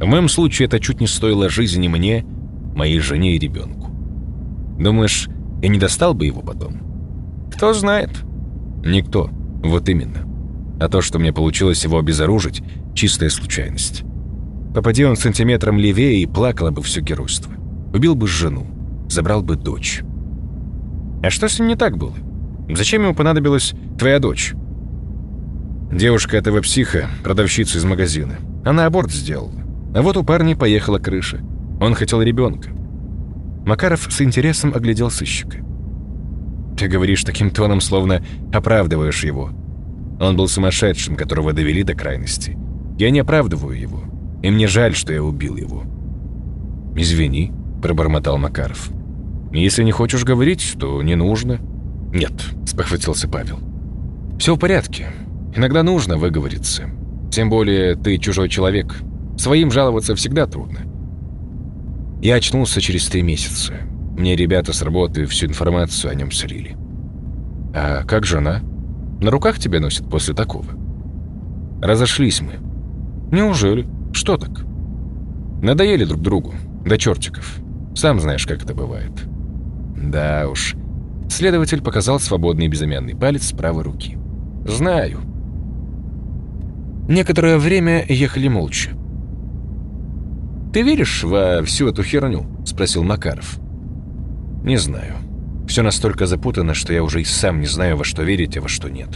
[0.00, 2.24] В моем случае это чуть не стоило жизни мне,
[2.74, 3.90] моей жене и ребенку.
[4.78, 5.28] Думаешь,
[5.62, 7.48] я не достал бы его потом?
[7.54, 8.10] Кто знает?
[8.84, 9.30] Никто.
[9.62, 10.26] Вот именно.
[10.80, 12.62] А то, что мне получилось его обезоружить,
[12.94, 14.04] чистая случайность.
[14.74, 17.52] Попади он сантиметром левее, и плакало бы все геройство.
[17.92, 18.66] Убил бы жену,
[19.08, 20.02] забрал бы дочь.
[21.22, 22.14] А что с ним не так было?
[22.68, 24.54] Зачем ему понадобилась твоя дочь?
[25.90, 28.36] Девушка этого психа, продавщица из магазина.
[28.64, 29.62] Она аборт сделала.
[29.94, 31.40] А вот у парня поехала крыша.
[31.80, 32.70] Он хотел ребенка.
[33.64, 35.58] Макаров с интересом оглядел сыщика.
[36.76, 39.50] «Ты говоришь таким тоном, словно оправдываешь его»,
[40.20, 42.58] он был сумасшедшим, которого довели до крайности.
[42.98, 44.02] Я не оправдываю его,
[44.42, 45.84] и мне жаль, что я убил его».
[46.96, 48.90] «Извини»,— пробормотал Макаров.
[49.52, 51.60] «Если не хочешь говорить, то не нужно».
[52.12, 52.32] «Нет»,—
[52.66, 53.60] спохватился Павел.
[54.38, 55.08] «Все в порядке.
[55.58, 56.84] Иногда нужно выговориться.
[57.30, 58.96] Тем более ты чужой человек.
[59.36, 60.80] Своим жаловаться всегда трудно».
[62.22, 63.74] Я очнулся через три месяца.
[64.16, 66.76] Мне ребята с работы всю информацию о нем слили.
[67.74, 68.62] «А как жена?»
[69.20, 70.66] На руках тебя носит после такого?
[71.82, 72.54] Разошлись мы.
[73.32, 73.86] Неужели?
[74.12, 74.64] Что так?
[75.60, 76.54] Надоели друг другу.
[76.84, 77.58] До чертиков.
[77.96, 79.10] Сам знаешь, как это бывает.
[79.96, 80.76] Да уж.
[81.28, 84.16] Следователь показал свободный безымянный палец правой руки.
[84.64, 85.18] Знаю.
[87.08, 88.90] Некоторое время ехали молча.
[90.74, 93.58] «Ты веришь во всю эту херню?»— спросил Макаров.
[94.62, 95.14] «Не знаю.
[95.66, 98.68] Все настолько запутано, что я уже и сам не знаю, во что верить, а во
[98.68, 99.08] что нет.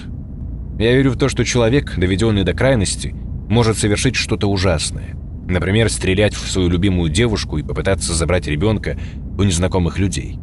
[0.78, 3.14] Я верю в то, что человек, доведенный до крайности,
[3.51, 5.14] может совершить что-то ужасное.
[5.47, 8.97] Например, стрелять в свою любимую девушку и попытаться забрать ребенка
[9.36, 10.38] у незнакомых людей.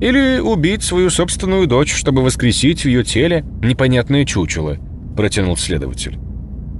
[0.00, 4.76] Или убить свою собственную дочь, чтобы воскресить в ее теле непонятное чучело,
[5.16, 6.18] протянул следователь.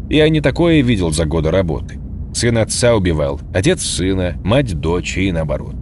[0.09, 1.99] Я не такое видел за годы работы.
[2.35, 5.77] Сын отца убивал, отец сына, мать дочь и наоборот.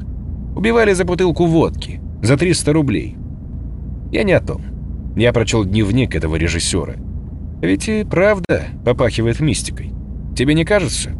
[0.55, 3.16] Убивали за бутылку водки, за 300 рублей.
[4.12, 4.62] Я не о том.
[5.16, 6.95] Я прочел дневник этого режиссера.
[7.62, 9.93] Ведь и правда попахивает мистикой.
[10.37, 11.11] Тебе не кажется?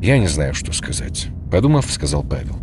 [0.00, 1.28] Я не знаю, что сказать.
[1.50, 2.56] Подумав, сказал Павел.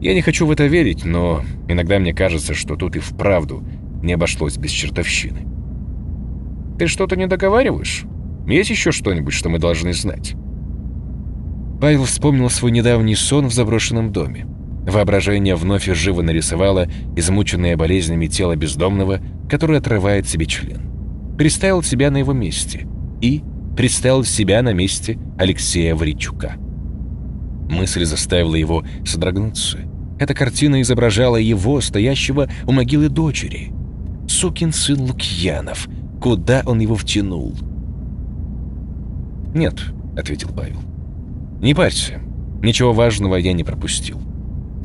[0.00, 3.62] Я не хочу в это верить, но иногда мне кажется, что тут и вправду
[4.02, 5.46] не обошлось без чертовщины.
[6.78, 8.04] Ты что-то не договариваешь?
[8.46, 10.34] Есть еще что-нибудь, что мы должны знать?
[11.80, 14.46] Павел вспомнил свой недавний сон в заброшенном доме.
[14.86, 20.82] Воображение вновь и живо нарисовало измученное болезнями тело бездомного, который отрывает себе член.
[21.38, 22.86] Представил себя на его месте
[23.20, 23.42] и
[23.76, 26.56] представил себя на месте Алексея Варичука.
[27.70, 29.78] Мысль заставила его содрогнуться.
[30.18, 33.72] Эта картина изображала его, стоящего у могилы дочери.
[34.28, 35.88] Сукин сын Лукьянов.
[36.20, 37.54] Куда он его втянул?
[39.54, 39.74] «Нет»,—
[40.16, 40.80] ответил Павел.
[41.60, 42.20] «Не парься.
[42.60, 44.20] Ничего важного я не пропустил.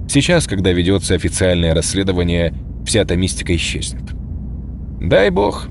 [0.08, 2.54] Сейчас, когда ведется официальное расследование,
[2.86, 4.04] вся эта мистика исчезнет.
[5.02, 5.68] Дай бог.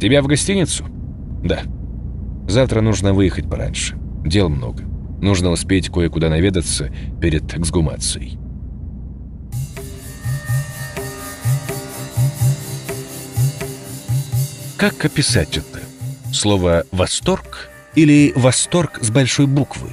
[0.00, 0.84] Тебя в гостиницу?
[1.42, 1.60] Да.
[2.48, 3.96] Завтра нужно выехать пораньше.
[4.24, 4.82] Дел много.
[5.20, 6.90] Нужно успеть кое-куда наведаться
[7.20, 8.38] перед эксгумацией.
[14.76, 15.80] Как описать это?
[16.32, 19.90] Слово «восторг» или «восторг» с большой буквы?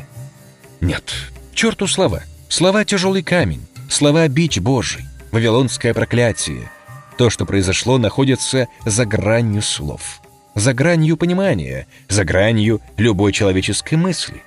[0.79, 1.13] Нет,
[1.53, 2.23] черту слова.
[2.49, 6.69] Слова «тяжелый камень», слова «бич Божий», «вавилонское проклятие».
[7.17, 10.21] То, что произошло, находится за гранью слов,
[10.55, 14.41] за гранью понимания, за гранью любой человеческой мысли.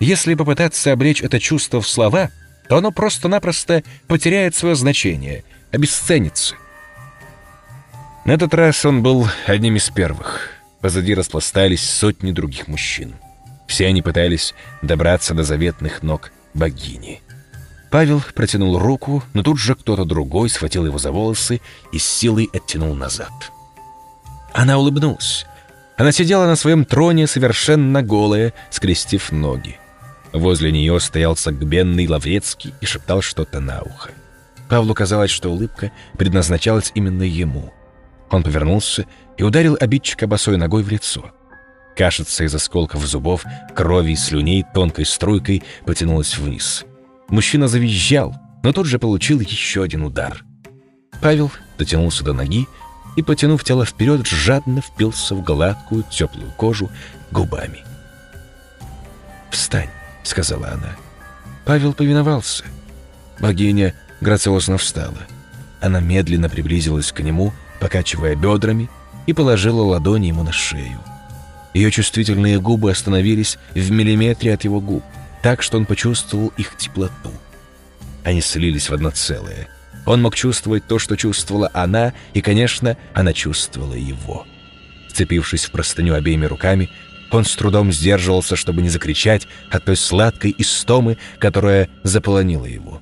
[0.00, 2.30] Если попытаться облечь это чувство в слова,
[2.68, 6.56] то оно просто-напросто потеряет свое значение, обесценится.
[8.24, 10.53] На этот раз он был одним из первых.
[10.84, 13.14] Позади распластались сотни других мужчин.
[13.66, 17.22] Все они пытались добраться до заветных ног богини.
[17.90, 22.50] Павел протянул руку, но тут же кто-то другой схватил его за волосы и с силой
[22.52, 23.32] оттянул назад.
[24.52, 25.46] Она улыбнулась.
[25.96, 29.78] Она сидела на своем троне, совершенно голая, скрестив ноги.
[30.34, 34.10] Возле нее стоял согбенный Лаврецкий и шептал что-то на ухо.
[34.68, 37.72] Павлу казалось, что улыбка предназначалась именно ему.
[38.30, 39.06] Он повернулся
[39.36, 41.32] и ударил обидчика босой ногой в лицо.
[41.96, 46.84] Кашица из осколков зубов, крови и слюней тонкой струйкой потянулась вниз.
[47.28, 50.44] Мужчина завизжал, но тут же получил еще один удар.
[51.20, 52.66] Павел дотянулся до ноги
[53.16, 56.90] и, потянув тело вперед, жадно впился в гладкую теплую кожу
[57.30, 57.84] губами.
[59.50, 59.90] «Встань!»—
[60.24, 60.96] сказала она.
[61.64, 62.64] Павел повиновался.
[63.38, 65.18] Богиня грациозно встала.
[65.80, 68.90] Она медленно приблизилась к нему, покачивая бедрами,
[69.26, 70.98] и положила ладони ему на шею.
[71.74, 75.02] Ее чувствительные губы остановились в миллиметре от его губ,
[75.42, 77.32] так что он почувствовал их теплоту.
[78.22, 79.68] Они слились в одно целое.
[80.06, 84.46] Он мог чувствовать то, что чувствовала она, и, конечно, она чувствовала его.
[85.08, 86.90] Вцепившись в простыню обеими руками,
[87.30, 93.00] он с трудом сдерживался, чтобы не закричать от той сладкой истомы, которая заполонила его.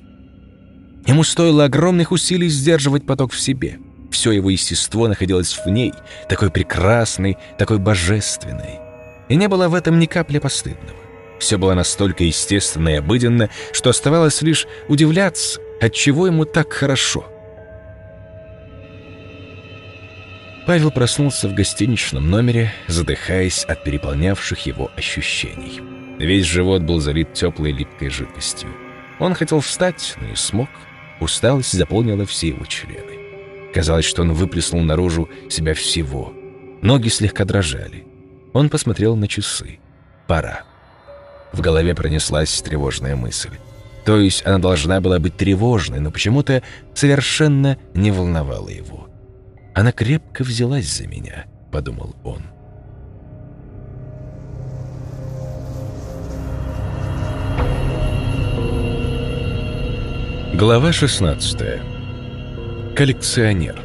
[1.05, 3.79] Ему стоило огромных усилий сдерживать поток в себе.
[4.13, 5.91] Все его естество находилось в ней,
[6.29, 8.79] такой прекрасной, такой божественной.
[9.27, 10.99] И не было в этом ни капли постыдного.
[11.39, 17.25] Все было настолько естественно и обыденно, что оставалось лишь удивляться, отчего ему так хорошо.
[20.67, 25.81] Павел проснулся в гостиничном номере, задыхаясь от переполнявших его ощущений.
[26.19, 28.69] Весь живот был залит теплой липкой жидкостью.
[29.19, 30.69] Он хотел встать, но не смог.
[31.19, 33.22] Усталость заполнила все его члены.
[33.73, 36.31] Казалось, что он выплеснул наружу себя всего.
[36.81, 38.05] Ноги слегка дрожали.
[38.53, 39.79] Он посмотрел на часы.
[40.27, 40.61] Пора.
[41.51, 43.57] В голове пронеслась тревожная мысль.
[44.05, 46.61] То есть она должна была быть тревожной, но почему-то
[46.93, 49.07] совершенно не волновала его.
[49.73, 52.43] Она крепко взялась за меня, подумал он.
[60.53, 61.92] Глава 16.
[62.95, 63.75] Коллекционер.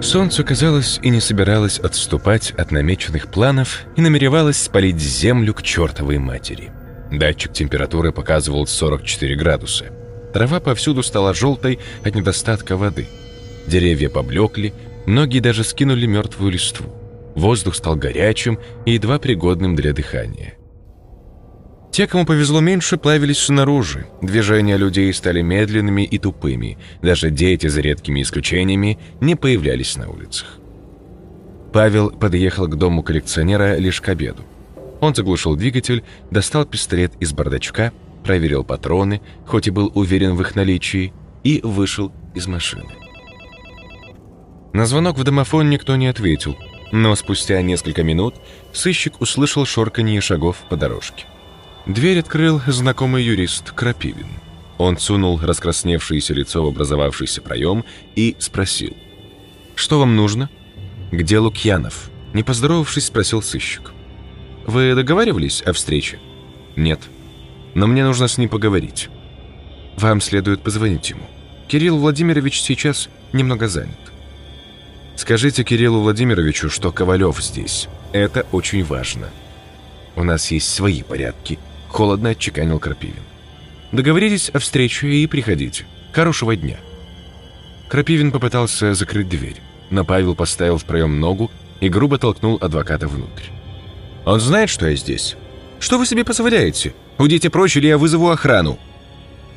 [0.00, 6.18] Солнце, казалось, и не собиралось отступать от намеченных планов и намеревалось спалить землю к чертовой
[6.18, 6.70] матери.
[7.10, 9.86] Датчик температуры показывал 44 градуса.
[10.32, 13.08] Трава повсюду стала желтой от недостатка воды.
[13.66, 14.72] Деревья поблекли,
[15.06, 16.86] многие даже скинули мертвую листву.
[17.34, 20.54] Воздух стал горячим и едва пригодным для дыхания.
[21.92, 24.06] Те, кому повезло меньше, плавились снаружи.
[24.22, 26.78] Движения людей стали медленными и тупыми.
[27.02, 30.58] Даже дети, за редкими исключениями, не появлялись на улицах.
[31.72, 34.42] Павел подъехал к дому коллекционера лишь к обеду.
[35.00, 40.54] Он заглушил двигатель, достал пистолет из бардачка проверил патроны, хоть и был уверен в их
[40.54, 41.12] наличии,
[41.44, 42.86] и вышел из машины.
[44.72, 46.56] На звонок в домофон никто не ответил,
[46.92, 48.36] но спустя несколько минут
[48.72, 51.26] сыщик услышал шорканье шагов по дорожке.
[51.86, 54.28] Дверь открыл знакомый юрист Крапивин.
[54.78, 58.96] Он сунул раскрасневшееся лицо в образовавшийся проем и спросил.
[59.74, 60.48] «Что вам нужно?»
[61.10, 63.92] «Где Лукьянов?» Не поздоровавшись, спросил сыщик.
[64.66, 66.18] «Вы договаривались о встрече?»
[66.76, 67.00] «Нет»,
[67.74, 69.08] но мне нужно с ним поговорить.
[69.96, 71.22] Вам следует позвонить ему.
[71.68, 73.90] Кирилл Владимирович сейчас немного занят.
[75.16, 77.88] Скажите Кириллу Владимировичу, что Ковалев здесь.
[78.12, 79.30] Это очень важно.
[80.16, 81.58] У нас есть свои порядки.
[81.92, 83.22] Холодно отчеканил Крапивин.
[83.92, 85.84] Договоритесь о встрече и приходите.
[86.12, 86.78] Хорошего дня.
[87.88, 93.44] Крапивин попытался закрыть дверь, но Павел поставил в проем ногу и грубо толкнул адвоката внутрь.
[94.24, 95.36] «Он знает, что я здесь?»
[95.82, 96.94] Что вы себе позволяете?
[97.18, 98.78] Уйдите прочь, или я вызову охрану».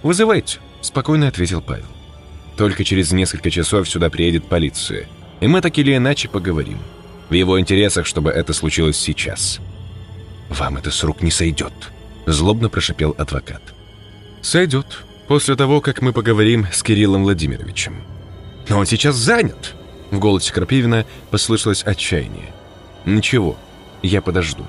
[0.01, 1.85] «Вызывайте»,— спокойно ответил Павел.
[2.57, 5.07] «Только через несколько часов сюда приедет полиция,
[5.39, 6.79] и мы так или иначе поговорим.
[7.29, 9.59] В его интересах, чтобы это случилось сейчас».
[10.49, 11.73] «Вам это с рук не сойдет»,—
[12.25, 13.61] злобно прошипел адвокат.
[14.41, 18.03] «Сойдет, после того, как мы поговорим с Кириллом Владимировичем».
[18.69, 19.75] «Но он сейчас занят»,
[20.11, 22.53] В голосе Крапивина послышалось отчаяние.
[23.05, 23.57] «Ничего,
[24.01, 24.65] я подожду».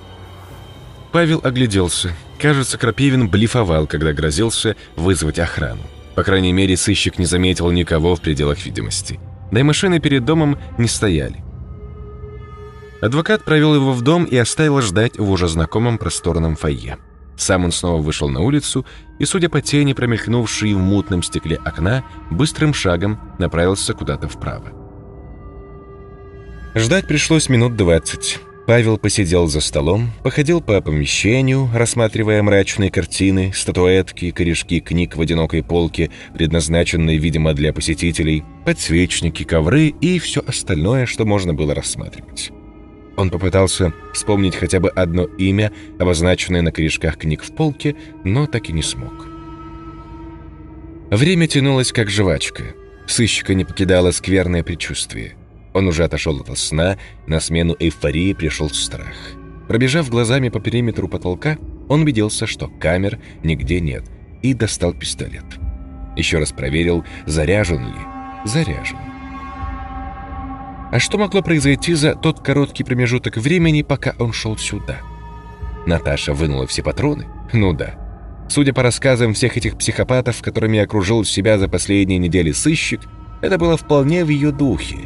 [1.12, 2.12] Павел огляделся.
[2.38, 5.82] Кажется, Крапивин блефовал, когда грозился вызвать охрану.
[6.14, 9.20] По крайней мере, сыщик не заметил никого в пределах видимости.
[9.50, 11.42] Да и машины перед домом не стояли.
[13.00, 16.98] Адвокат провел его в дом и оставил ждать в уже знакомом просторном фойе.
[17.36, 18.86] Сам он снова вышел на улицу
[19.18, 24.72] и, судя по тени, промелькнувшей в мутном стекле окна, быстрым шагом направился куда-то вправо.
[26.74, 28.38] Ждать пришлось минут двадцать.
[28.66, 35.62] Павел посидел за столом, походил по помещению, рассматривая мрачные картины, статуэтки, корешки книг в одинокой
[35.62, 42.50] полке, предназначенные, видимо, для посетителей, подсвечники, ковры и все остальное, что можно было рассматривать.
[43.16, 48.68] Он попытался вспомнить хотя бы одно имя, обозначенное на корешках книг в полке, но так
[48.68, 49.26] и не смог.
[51.10, 52.64] Время тянулось как жвачка.
[53.06, 55.36] Сыщика не покидало скверное предчувствие–
[55.76, 56.96] он уже отошел от сна,
[57.26, 59.14] на смену эйфории пришел страх.
[59.68, 61.58] Пробежав глазами по периметру потолка,
[61.90, 64.02] он убедился, что камер нигде нет,
[64.40, 65.44] и достал пистолет.
[66.16, 68.00] Еще раз проверил, заряжен ли.
[68.46, 69.15] Заряжен.
[70.92, 75.00] А что могло произойти за тот короткий промежуток времени, пока он шел сюда?
[75.86, 77.26] Наташа вынула все патроны?
[77.52, 77.94] Ну да.
[78.48, 83.00] Судя по рассказам всех этих психопатов, которыми окружил себя за последние недели сыщик,
[83.42, 84.96] это было вполне в ее духе.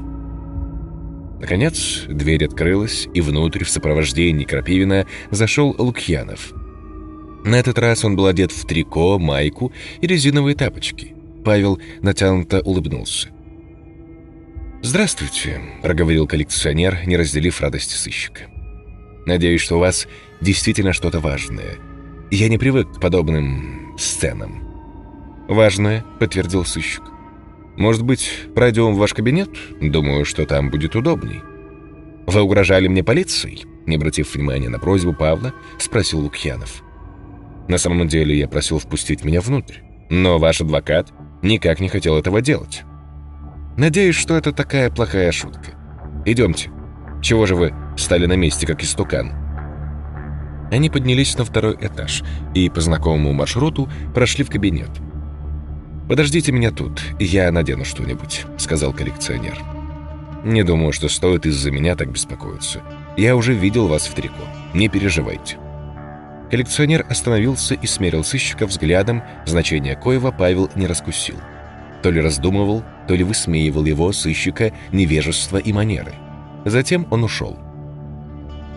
[1.41, 6.53] Наконец, дверь открылась, и внутрь в сопровождении Крапивина зашел Лукьянов.
[7.45, 9.73] На этот раз он был одет в трико, майку
[10.03, 11.15] и резиновые тапочки.
[11.43, 13.31] Павел натянуто улыбнулся.
[14.83, 18.43] «Здравствуйте»,— проговорил коллекционер, не разделив радости сыщика.
[19.27, 20.09] «Надеюсь, что у вас
[20.41, 21.77] действительно что-то важное.
[22.31, 24.67] Я не привык к подобным сценам».
[25.49, 27.03] «Важное»,— подтвердил сыщик.
[27.81, 29.49] Может быть, пройдем в ваш кабинет?
[29.81, 31.41] Думаю, что там будет удобней».
[32.27, 36.83] «Вы угрожали мне полицией?» Не обратив внимания на просьбу Павла, спросил Лукьянов.
[37.69, 39.79] «На самом деле я просил впустить меня внутрь,
[40.11, 41.11] но ваш адвокат
[41.43, 42.83] никак не хотел этого делать.
[43.81, 45.73] Надеюсь, что это такая плохая шутка.
[46.25, 46.71] Идемте.
[47.21, 49.33] Чего же вы стали на месте, как истукан?»
[50.71, 52.23] Они поднялись на второй этаж
[52.55, 54.91] и по знакомому маршруту прошли в кабинет–
[56.11, 59.57] «Подождите меня тут, я надену что-нибудь»,— сказал коллекционер.
[60.43, 62.83] «Не думаю, что стоит из-за меня так беспокоиться.
[63.17, 64.43] Я уже видел вас в трико.
[64.75, 65.57] Не переживайте».
[66.51, 71.37] Коллекционер остановился и смерил сыщика взглядом, значение коего Павел не раскусил.
[72.03, 76.13] То ли раздумывал, то ли высмеивал его, сыщика, невежество и манеры.
[76.65, 77.59] Затем он ушел.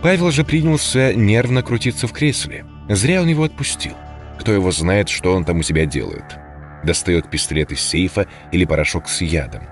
[0.02, 2.66] Павел же принялся нервно крутиться в кресле.
[2.90, 3.94] Зря он его отпустил.
[4.40, 6.40] Кто его знает, что он там у себя делает
[6.84, 9.64] достает пистолет из сейфа или порошок с ядом.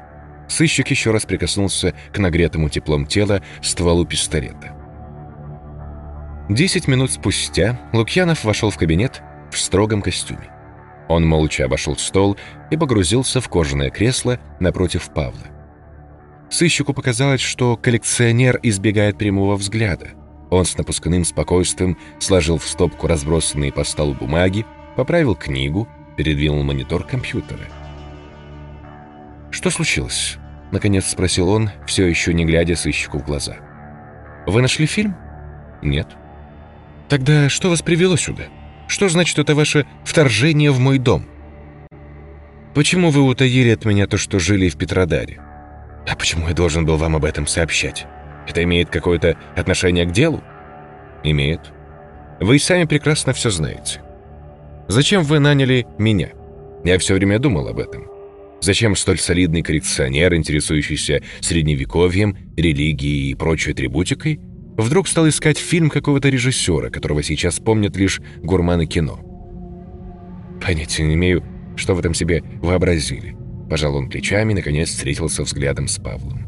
[0.48, 4.76] Сыщик еще раз прикоснулся к нагретому теплом тела стволу пистолета.
[6.50, 9.22] Десять минут спустя Лукьянов вошел в кабинет
[9.52, 10.50] в строгом костюме.
[11.12, 12.38] Он молча обошел стол
[12.70, 15.48] и погрузился в кожаное кресло напротив Павла.
[16.50, 20.12] Сыщику показалось, что коллекционер избегает прямого взгляда.
[20.50, 25.86] Он с напускным спокойствием сложил в стопку разбросанные по столу бумаги, поправил книгу,
[26.16, 27.68] передвинул монитор компьютера.
[29.50, 30.38] «Что случилось?»—
[30.72, 33.58] наконец спросил он, все еще не глядя сыщику в глаза.
[34.48, 35.18] «Вы нашли фильм?»
[35.82, 36.08] «Нет».
[37.10, 38.44] «Тогда что вас привело сюда?
[38.92, 41.26] Что значит это ваше вторжение в мой дом?»
[42.76, 45.40] «Почему вы утаили от меня то, что жили в Петродаре?»
[46.06, 48.06] «А почему я должен был вам об этом сообщать?
[48.50, 50.44] Это имеет какое-то отношение к делу?»
[51.24, 51.72] «Имеет.
[52.42, 54.02] Вы сами прекрасно все знаете.
[54.90, 56.32] Зачем вы наняли меня?
[56.84, 58.08] Я все время думал об этом.
[58.60, 64.42] Зачем столь солидный коллекционер, интересующийся средневековьем, религией и прочей атрибутикой,
[64.78, 69.20] вдруг стал искать фильм какого-то режиссера, которого сейчас помнят лишь гурманы кино?
[70.62, 71.44] Понятия не имею,
[71.76, 73.36] что в этом себе вообразили.
[73.70, 76.46] Пожал он плечами и, наконец, встретился взглядом с Павлом.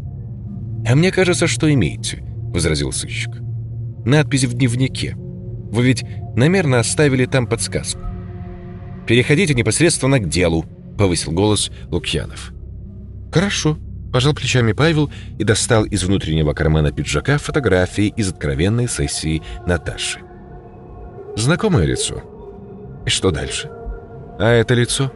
[0.85, 3.31] «А мне кажется, что имеете»,— возразил сыщик.
[4.05, 5.15] «Надпись в дневнике.
[5.15, 6.03] Вы ведь
[6.35, 8.01] намеренно оставили там подсказку.
[9.07, 10.65] Переходите непосредственно к делу»,—
[10.97, 12.53] повысил голос Лукьянов.
[13.31, 13.77] «Хорошо»,—
[14.13, 20.19] пожал плечами Павел и достал из внутреннего кармана пиджака фотографии из откровенной сессии Наташи.
[21.35, 22.21] «Знакомое лицо.
[23.05, 23.69] И что дальше?»
[24.39, 25.11] «А это лицо?»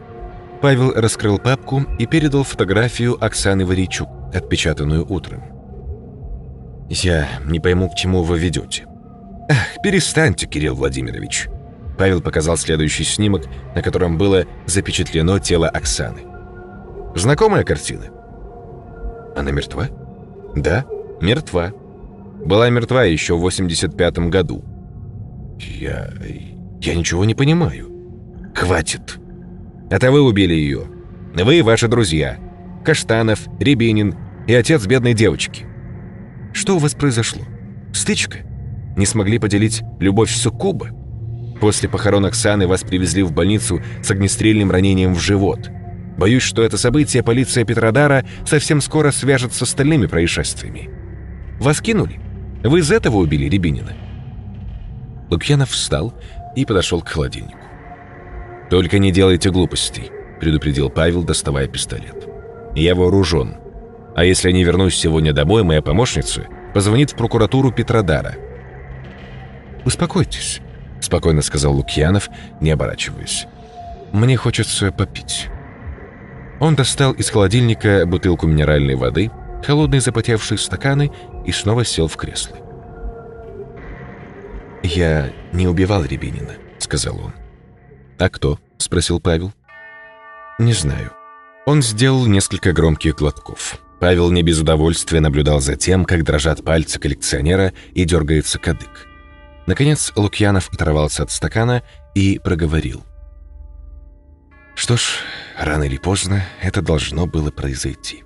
[0.60, 5.44] Павел раскрыл папку и передал фотографию Оксаны Варичук, отпечатанную утром.
[6.90, 8.84] «Я не пойму, к чему вы ведете».
[9.48, 11.48] «Ах, перестаньте, Кирилл Владимирович»,
[11.96, 13.44] Павел показал следующий снимок,
[13.74, 16.22] на котором было запечатлено тело Оксаны.
[17.14, 18.17] Знакомая картина?
[19.38, 19.88] Она мертва?
[20.56, 20.84] «Да,
[21.20, 21.72] мертва.
[22.44, 24.64] Была мертва еще в 85-м году».
[25.58, 26.10] «Я...
[26.80, 27.88] я ничего не понимаю».
[28.54, 29.18] «Хватит.
[29.90, 30.86] Это вы убили ее.
[31.34, 32.38] Вы и ваши друзья.
[32.84, 34.16] Каштанов, Рябинин
[34.48, 35.66] и отец бедной девочки.
[36.52, 37.42] Что у вас произошло?
[37.92, 38.38] Стычка?
[38.96, 40.88] Не смогли поделить любовь суккуба?
[41.60, 45.70] После похорон Оксаны вас привезли в больницу с огнестрельным ранением в живот.
[46.18, 50.90] Боюсь, что это событие полиция Петродара совсем скоро свяжет с остальными происшествиями.
[51.60, 52.20] Вас кинули?
[52.64, 53.92] Вы из этого убили Рябинина?»
[55.30, 56.12] Лукьянов встал
[56.56, 57.58] и подошел к холодильнику.
[58.68, 60.10] «Только не делайте глупостей»,—
[60.40, 62.28] предупредил Павел, доставая пистолет.
[62.74, 63.56] «Я вооружен.
[64.16, 68.34] А если не вернусь сегодня домой, моя помощница позвонит в прокуратуру Петродара».
[69.84, 70.60] «Успокойтесь»,—
[71.00, 72.28] спокойно сказал Лукьянов,
[72.60, 73.46] не оборачиваясь.
[74.12, 75.48] «Мне хочется попить».
[76.60, 79.30] Он достал из холодильника бутылку минеральной воды,
[79.64, 81.12] холодные запотевшие стаканы
[81.46, 82.56] и снова сел в кресло.
[84.82, 87.32] «Я не убивал Рябинина»,— сказал он.
[88.18, 89.52] «А кто?»— спросил Павел.
[90.58, 91.12] «Не знаю».
[91.66, 93.78] Он сделал несколько громких глотков.
[94.00, 99.06] Павел не без удовольствия наблюдал за тем, как дрожат пальцы коллекционера и дергается кадык.
[99.66, 101.82] Наконец Лукьянов оторвался от стакана
[102.14, 103.04] и проговорил.
[104.78, 105.24] «Что ж,
[105.58, 108.22] рано или поздно это должно было произойти.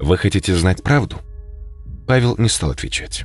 [0.00, 1.20] Вы хотите знать правду?»
[2.08, 3.24] Павел не стал отвечать.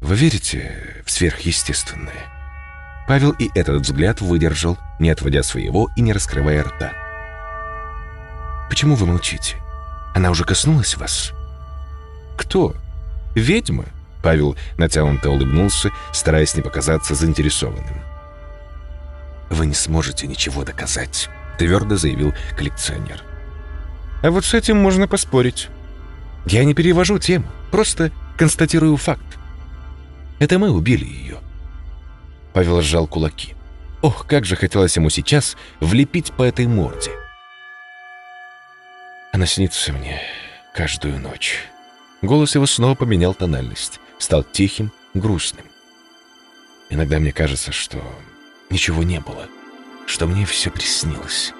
[0.00, 6.64] «Вы верите в сверхъестественное?» Павел и этот взгляд выдержал, не отводя своего и не раскрывая
[6.64, 6.90] рта.
[8.68, 9.54] «Почему вы молчите?
[10.16, 11.32] Она уже коснулась вас?»
[12.36, 12.74] «Кто?
[13.36, 13.84] Ведьма?»
[14.20, 18.15] Павел натянуто улыбнулся, стараясь не показаться заинтересованным.
[19.50, 21.28] «Вы не сможете ничего доказать»,—
[21.58, 23.22] твердо заявил коллекционер.
[24.22, 25.68] «А вот с этим можно поспорить.
[26.46, 29.24] Я не перевожу тему, просто констатирую факт.
[30.38, 31.38] Это мы убили ее.
[32.52, 33.54] Павел сжал кулаки.
[34.02, 37.10] Ох, как же хотелось ему сейчас влепить по этой морде.
[39.32, 40.20] Она снится мне
[40.74, 41.64] каждую ночь.
[42.22, 45.66] Голос его снова поменял тональность, стал тихим, грустным.
[46.88, 48.02] Иногда мне кажется, что
[48.70, 49.46] ничего не было,
[50.06, 51.52] что мне все приснилось.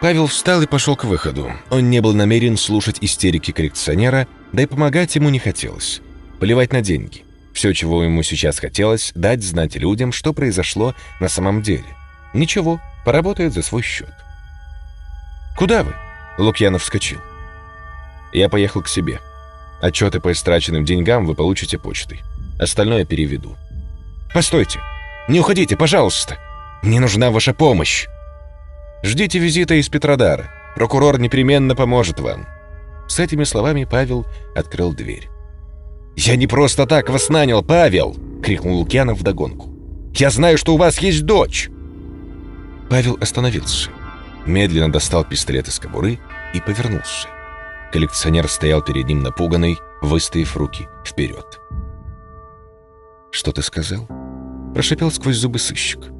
[0.00, 1.52] Павел встал и пошел к выходу.
[1.70, 6.00] Он не был намерен слушать истерики коррекционера, да и помогать ему не хотелось.
[6.40, 7.24] Плевать на деньги.
[7.52, 11.84] Все, чего ему сейчас хотелось, дать знать людям, что произошло на самом деле.
[12.34, 14.12] Ничего, поработает за свой счет.
[15.56, 15.94] «Куда вы?»
[16.38, 17.20] Лукьянов вскочил.
[18.32, 19.20] «Я поехал к себе.
[19.80, 22.22] Отчеты по истраченным деньгам вы получите почтой.
[22.58, 23.56] Остальное переведу».
[24.32, 24.80] «Постойте!
[25.28, 26.38] Не уходите, пожалуйста!
[26.82, 28.08] Мне нужна ваша помощь!»
[29.02, 30.50] «Ждите визита из Петродара.
[30.74, 32.46] Прокурор непременно поможет вам».
[33.08, 35.28] С этими словами Павел открыл дверь.
[36.16, 39.70] «Я не просто так вас нанял, Павел!»— крикнул Лукьянов вдогонку.
[40.14, 41.70] «Я знаю, что у вас есть дочь!»
[42.90, 43.90] Павел остановился,
[44.46, 46.18] медленно достал пистолет из кобуры
[46.52, 47.28] и повернулся.
[47.92, 51.60] Коллекционер стоял перед ним напуганный, выставив руки вперед.
[53.30, 54.06] «Что ты сказал?»—
[54.74, 56.12] прошипел сквозь зубы сыщик.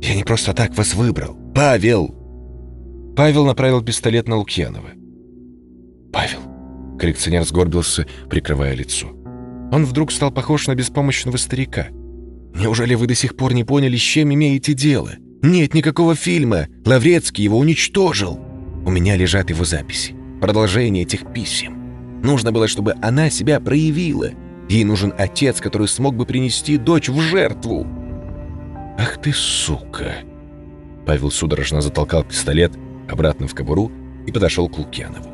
[0.00, 1.36] «Я не просто так вас выбрал!
[1.54, 2.14] Павел!»
[3.16, 4.90] Павел направил пистолет на Лукьянова.
[6.12, 6.40] «Павел!»—
[6.98, 9.08] коллекционер сгорбился, прикрывая лицо.
[9.72, 11.88] Он вдруг стал похож на беспомощного старика.
[12.54, 15.12] «Неужели вы до сих пор не поняли, с чем имеете дело?
[15.42, 16.68] Нет никакого фильма.
[16.84, 18.40] Лаврецкий его уничтожил.
[18.84, 20.14] У меня лежат его записи.
[20.40, 22.20] Продолжение этих писем.
[22.22, 24.30] Нужно было, чтобы она себя проявила.
[24.68, 27.86] Ей нужен отец, который смог бы принести дочь в жертву.
[28.98, 30.16] «Ах ты, сука!»
[31.06, 32.72] Павел судорожно затолкал пистолет
[33.08, 33.90] обратно в кобуру
[34.26, 35.30] и подошел к Лукьянову.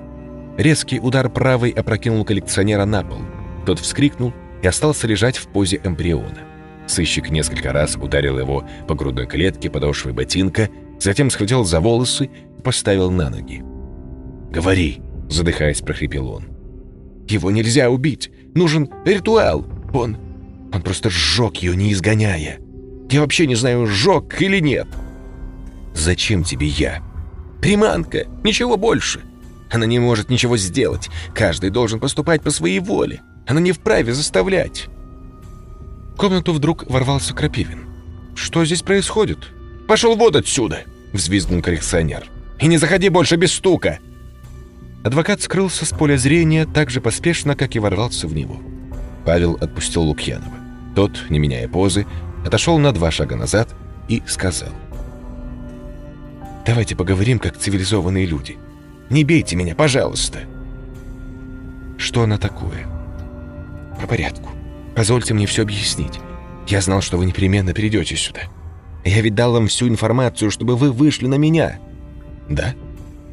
[0.57, 3.18] Резкий удар правой опрокинул коллекционера на пол–
[3.64, 4.32] тот вскрикнул
[4.62, 6.39] и остался лежать в позе эмбриона.
[6.87, 10.68] Сыщик несколько раз ударил его по грудной клетке подошвой ботинка,
[11.01, 13.62] затем схватил за волосы и поставил на ноги.
[14.51, 16.45] «Говори!»— задыхаясь, прохрипел он.
[17.26, 18.30] «Его нельзя убить!
[18.55, 19.66] Нужен ритуал!
[19.92, 20.16] Он...
[20.72, 22.59] он просто сжег ее, не изгоняя!
[23.11, 24.88] Я вообще не знаю, сжег или нет!»
[25.94, 27.02] «Зачем тебе я?»
[27.61, 28.26] «Приманка!
[28.42, 29.20] Ничего больше!»
[29.70, 31.11] Она не может ничего сделать.
[31.34, 33.22] Каждый должен поступать по своей воле.
[33.46, 34.86] Она не вправе заставлять.
[36.14, 37.80] В комнату вдруг ворвался Крапивин.
[38.36, 39.38] «Что здесь происходит?»
[39.88, 42.26] «Пошел вот отсюда!»— взвизгнул коррекционер.
[42.61, 43.98] «И не заходи больше без стука!»
[45.05, 48.57] Адвокат скрылся с поля зрения так же поспешно, как и ворвался в него.
[49.26, 50.57] Павел отпустил Лукьянова.
[50.96, 52.07] Тот, не меняя позы,
[52.44, 53.68] отошел на два шага назад
[54.09, 54.70] и сказал.
[56.64, 58.57] «Давайте поговорим, как цивилизованные люди.
[59.11, 60.40] Не бейте меня, пожалуйста!»
[61.98, 62.86] Что она такое?
[64.00, 64.50] По порядку.
[64.96, 66.20] Позвольте мне все объяснить.
[66.66, 68.40] Я знал, что вы непременно придете сюда.
[69.05, 71.78] Я ведь дал вам всю информацию, чтобы вы вышли на меня.
[72.48, 72.74] Да?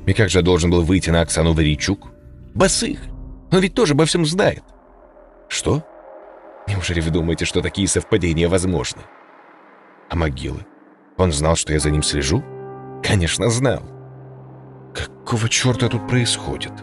[0.06, 2.12] И как же я должен был выйти на Оксану Варичук?
[2.54, 3.00] Босых.
[3.52, 4.64] Он ведь тоже обо всем знает.
[5.48, 5.84] Что?
[6.68, 9.02] Неужели вы думаете, что такие совпадения возможны?
[10.10, 10.66] А могилы?
[11.18, 12.44] Он знал, что я за ним слежу?
[13.04, 13.84] Конечно, знал.
[14.94, 16.74] Какого черта тут происходит?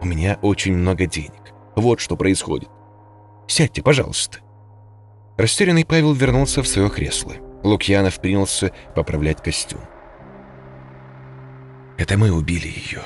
[0.00, 1.52] У меня очень много денег.
[1.76, 2.68] Вот что происходит.
[3.46, 4.38] Сядьте, пожалуйста.
[5.36, 7.34] Растерянный Павел вернулся в свое кресло.
[7.62, 9.80] Лукьянов принялся поправлять костюм.
[12.02, 13.02] «Это мы убили ее.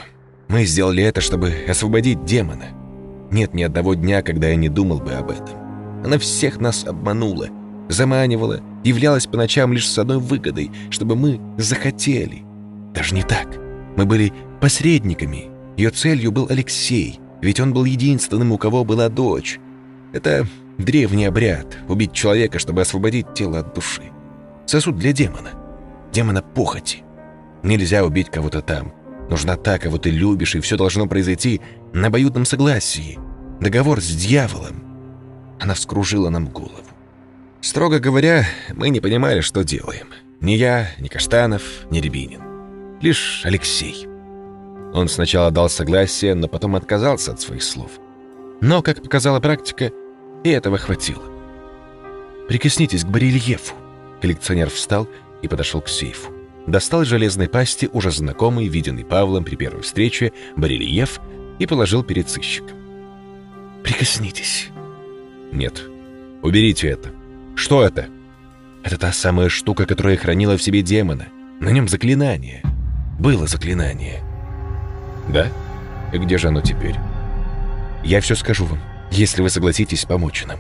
[0.49, 2.69] Мы сделали это, чтобы освободить демона.
[3.31, 5.55] Нет ни одного дня, когда я не думал бы об этом.
[6.03, 7.49] Она всех нас обманула,
[7.91, 12.43] заманивала, являлась по ночам лишь с одной выгодой, чтобы мы захотели.
[12.95, 13.59] Даже не так.
[13.99, 14.33] Мы были
[14.63, 15.51] посредниками.
[15.77, 19.61] Ее целью был Алексей, ведь он был единственным, у кого была дочь.
[20.15, 20.47] Это
[20.79, 24.05] древний обряд— убить человека, чтобы освободить тело от души.
[24.65, 25.51] Сосуд для демона.
[26.15, 27.03] Демона похоти.
[27.63, 28.93] Нельзя убить кого-то там.
[29.29, 31.61] Нужна та, кого ты любишь, и все должно произойти
[31.93, 33.19] на обоюдном согласии.
[33.61, 34.85] Договор с дьяволом.
[35.59, 36.85] Она вскружила нам голову.
[37.61, 40.09] Строго говоря, мы не понимали, что делаем.
[40.41, 42.43] Ни я, ни Каштанов, ни Рябинин.
[43.01, 44.07] Лишь Алексей.
[44.95, 47.91] Он сначала дал согласие, но потом отказался от своих слов.
[48.61, 49.91] Но, как показала практика,
[50.45, 51.23] и этого хватило.
[52.49, 53.75] «Прикоснитесь к барельефу».
[54.23, 55.09] Коллекционер встал
[55.43, 56.36] и подошел к сейфу.
[56.67, 61.21] Достал из железной пасти уже знакомый, виденный Павлом при первой встрече, барельеф
[61.59, 62.77] и положил перед сыщиком.
[63.85, 64.69] «Прикоснитесь».
[65.53, 65.85] «Нет.
[66.43, 67.11] Уберите это».
[67.55, 68.09] «Что это?»
[68.83, 71.29] «Это та самая штука, которая хранила в себе демона.
[71.61, 72.63] На нем заклинание.
[73.19, 74.23] Было заклинание».
[75.29, 75.49] «Да?
[76.13, 76.97] И где же оно теперь?»
[78.05, 80.59] «Я все скажу вам, если вы согласитесь помочь нам».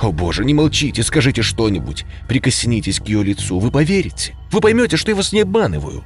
[0.00, 2.04] «О боже, не молчите, скажите что-нибудь.
[2.28, 4.36] Прикоснитесь к ее лицу, вы поверите.
[4.50, 6.04] Вы поймете, что я вас не обманываю».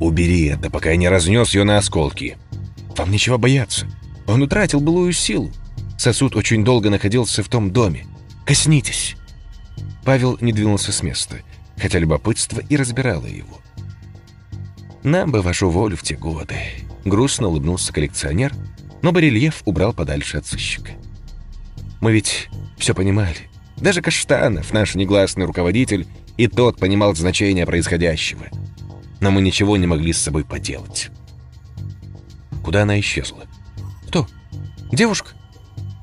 [0.00, 2.36] «Убери это, пока я не разнес ее на осколки».
[2.96, 3.86] «Вам нечего бояться.
[4.26, 5.50] Он утратил былую силу.
[5.98, 8.06] Сосуд очень долго находился в том доме.
[8.44, 9.16] Коснитесь».
[10.04, 11.36] Павел не двинулся с места,
[11.76, 13.60] хотя любопытство и разбирало его.
[15.02, 16.56] «Нам бы вашу волю в те годы»,—
[17.04, 18.52] грустно улыбнулся коллекционер,
[19.02, 20.92] но барельеф убрал подальше от сыщика.
[22.04, 23.48] «Мы ведь все понимали.
[23.78, 28.44] Даже Каштанов, наш негласный руководитель, и тот понимал значение происходящего.
[29.20, 31.08] Но мы ничего не могли с собой поделать.
[32.62, 33.46] Куда она исчезла?
[34.06, 34.26] Кто?
[34.92, 35.30] Девушка?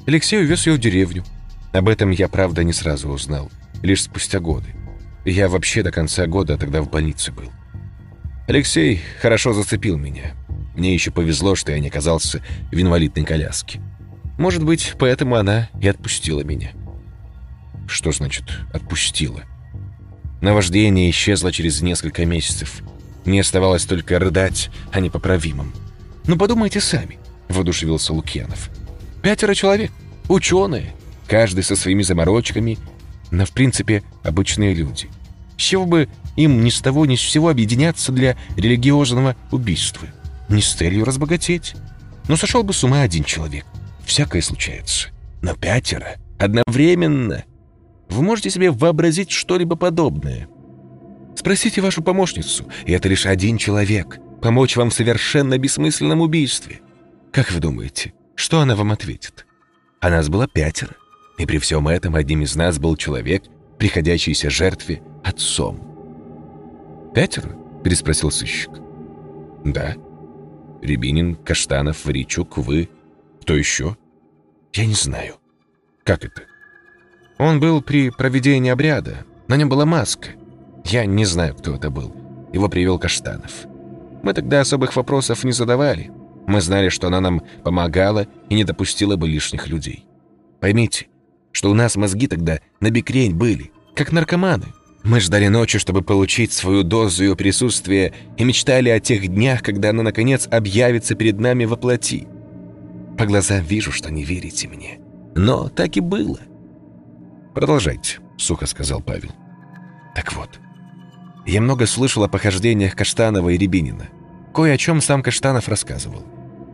[0.07, 1.23] Алексей увез ее в деревню.
[1.71, 3.51] Об этом я, правда, не сразу узнал.
[3.83, 4.73] Лишь спустя годы.
[5.23, 7.51] Я вообще до конца года тогда в больнице был.
[8.47, 10.33] Алексей хорошо зацепил меня.
[10.75, 12.41] Мне еще повезло, что я не оказался
[12.71, 13.79] в инвалидной коляске.
[14.41, 16.71] Может быть, поэтому она и отпустила меня.
[17.87, 19.43] Что значит «отпустила»?
[20.41, 22.81] Наваждение исчезло через несколько месяцев.
[23.23, 25.71] Мне оставалось только рыдать о непоправимом.
[26.25, 27.19] «Ну, подумайте сами»,—
[27.49, 28.71] воодушевился Лукьянов.
[29.21, 29.91] «Пятеро человек,
[30.27, 30.95] ученые,
[31.27, 32.79] каждый со своими заморочками,
[33.29, 35.07] но, в принципе, обычные люди.
[35.55, 40.07] С чего бы им ни с того ни с всего объединяться для религиозного убийства?
[40.49, 41.75] Не с целью разбогатеть.
[42.27, 43.67] Но сошел бы с ума один человек.
[44.11, 45.07] Всякое случается.
[45.41, 47.45] Но пятеро одновременно.
[48.09, 50.49] Вы можете себе вообразить что-либо подобное?
[51.33, 56.81] Спросите вашу помощницу, и это лишь один человек, помочь вам в совершенно бессмысленном убийстве.
[57.31, 59.45] Как вы думаете, что она вам ответит?
[60.01, 60.97] А нас было пятеро,
[61.37, 63.43] и при всем этом одним из нас был человек,
[63.79, 65.79] приходящийся жертве отцом.
[67.15, 67.55] «Пятеро?»–
[67.85, 68.71] переспросил сыщик.
[69.63, 69.95] «Да.
[70.81, 72.89] Рябинин, Каштанов, Варичук, вы.
[73.39, 73.95] Кто еще?»
[74.73, 75.35] «Я не знаю».
[76.03, 76.43] «Как это?»
[77.37, 79.25] «Он был при проведении обряда.
[79.47, 80.29] На нем была маска.
[80.85, 82.15] Я не знаю, кто это был.
[82.53, 83.65] Его привел Каштанов.
[84.23, 86.11] Мы тогда особых вопросов не задавали.
[86.47, 90.05] Мы знали, что она нам помогала и не допустила бы лишних людей.
[90.59, 91.07] Поймите,
[91.51, 94.67] что у нас мозги тогда на бикрень были, как наркоманы.
[95.03, 99.89] Мы ждали ночи, чтобы получить свою дозу ее присутствия и мечтали о тех днях, когда
[99.89, 102.27] она, наконец, объявится перед нами во плоти.
[103.21, 104.99] По глазам вижу, что не верите мне.
[105.35, 106.39] Но так и было.
[107.53, 109.29] «Продолжайте»,— сухо сказал Павел.
[110.15, 110.59] «Так вот,
[111.45, 114.09] я много слышал о похождениях Каштанова и Рябинина.
[114.55, 116.23] Кое о чем сам Каштанов рассказывал.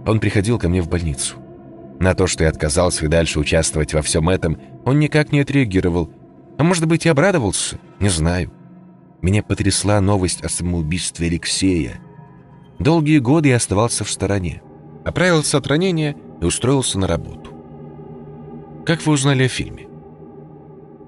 [0.06, 1.36] Он приходил ко мне в больницу.
[2.00, 6.10] На то, что я отказался и дальше участвовать во всем этом, он никак не отреагировал.
[6.58, 7.78] А может быть, и обрадовался?
[8.00, 8.54] Не знаю.
[9.22, 12.00] Меня потрясла новость о самоубийстве Алексея.
[12.80, 14.62] Долгие годы я оставался в стороне.
[15.04, 17.52] Оправился от ранения и устроился на работу.
[18.86, 19.88] Как вы узнали о фильме?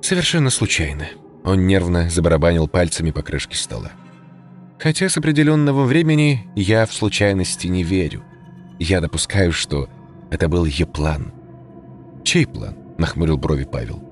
[0.01, 1.07] Совершенно случайно.
[1.43, 3.91] Он нервно забарабанил пальцами по крышке стола.
[4.79, 8.23] Хотя с определенного времени я в случайности не верю.
[8.79, 9.89] Я допускаю, что
[10.31, 11.33] это был ее план.
[12.23, 14.03] «Чей план?»— нахмурил брови Павел.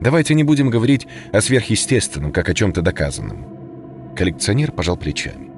[0.00, 4.14] «Давайте не будем говорить о сверхъестественном, как о чем-то доказанном».
[4.14, 5.50] Коллекционер пожал плечами.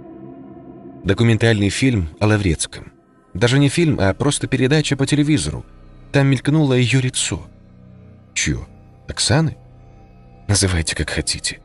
[1.04, 2.92] Документальный фильм о Лаврецком.
[3.38, 5.64] Даже не фильм, а просто передача по телевизору.
[6.10, 7.46] Там мелькнуло ее лицо.
[8.34, 8.66] Чье?
[9.08, 9.56] Оксаны?
[10.48, 11.60] Называйте как хотите.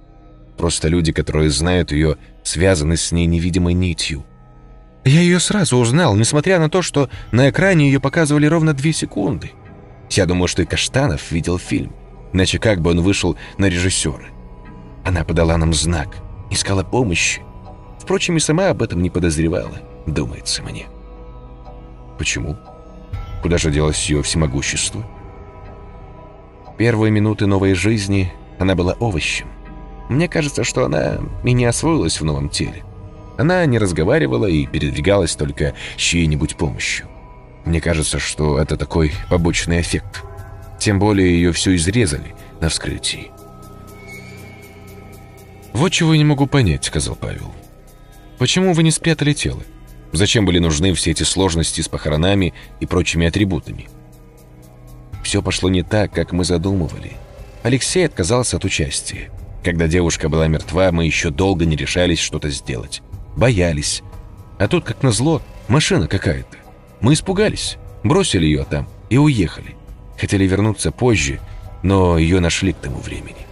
[0.55, 4.24] Просто люди, которые знают ее, связаны с ней невидимой нитью.
[5.03, 9.51] Я ее сразу узнал, несмотря на то, что на экране ее показывали ровно две секунды.
[10.11, 11.95] Я думаю, что и Каштанов видел фильм.
[12.34, 14.28] Иначе как бы он вышел на режиссера?
[15.03, 16.17] Она подала нам знак,
[16.51, 17.41] искала помощи.
[17.99, 20.86] Впрочем, и сама об этом не подозревала, думается мне.
[22.24, 22.55] Почему?
[23.41, 25.05] Куда же делось ее всемогущество?
[26.78, 29.49] Первые минуты новой жизни она была овощем.
[30.07, 32.86] Мне кажется, что она и не освоилась в новом теле.
[33.38, 37.09] Она не разговаривала и передвигалась только с чьей-нибудь помощью.
[37.65, 40.24] Мне кажется, что это такой побочный эффект.
[40.80, 43.32] Тем более ее все изрезали на вскрытии.
[45.74, 47.53] «Вот чего я не могу понять»,— сказал Павел.
[48.38, 49.61] «Почему вы не спрятали тело?
[50.14, 53.89] Зачем были нужны все эти сложности с похоронами и прочими атрибутами?»
[55.24, 57.14] Все пошло не так, как мы задумывали.
[57.64, 59.32] Алексей отказался от участия.
[59.64, 63.01] Когда девушка была мертва, мы еще долго не решались что-то сделать.
[63.36, 64.03] Боялись.
[64.59, 66.57] А тут, как назло, машина какая-то.
[66.99, 69.76] Мы испугались, бросили ее там и уехали.
[70.20, 71.39] Хотели вернуться позже,
[71.82, 73.47] но ее нашли к тому времени.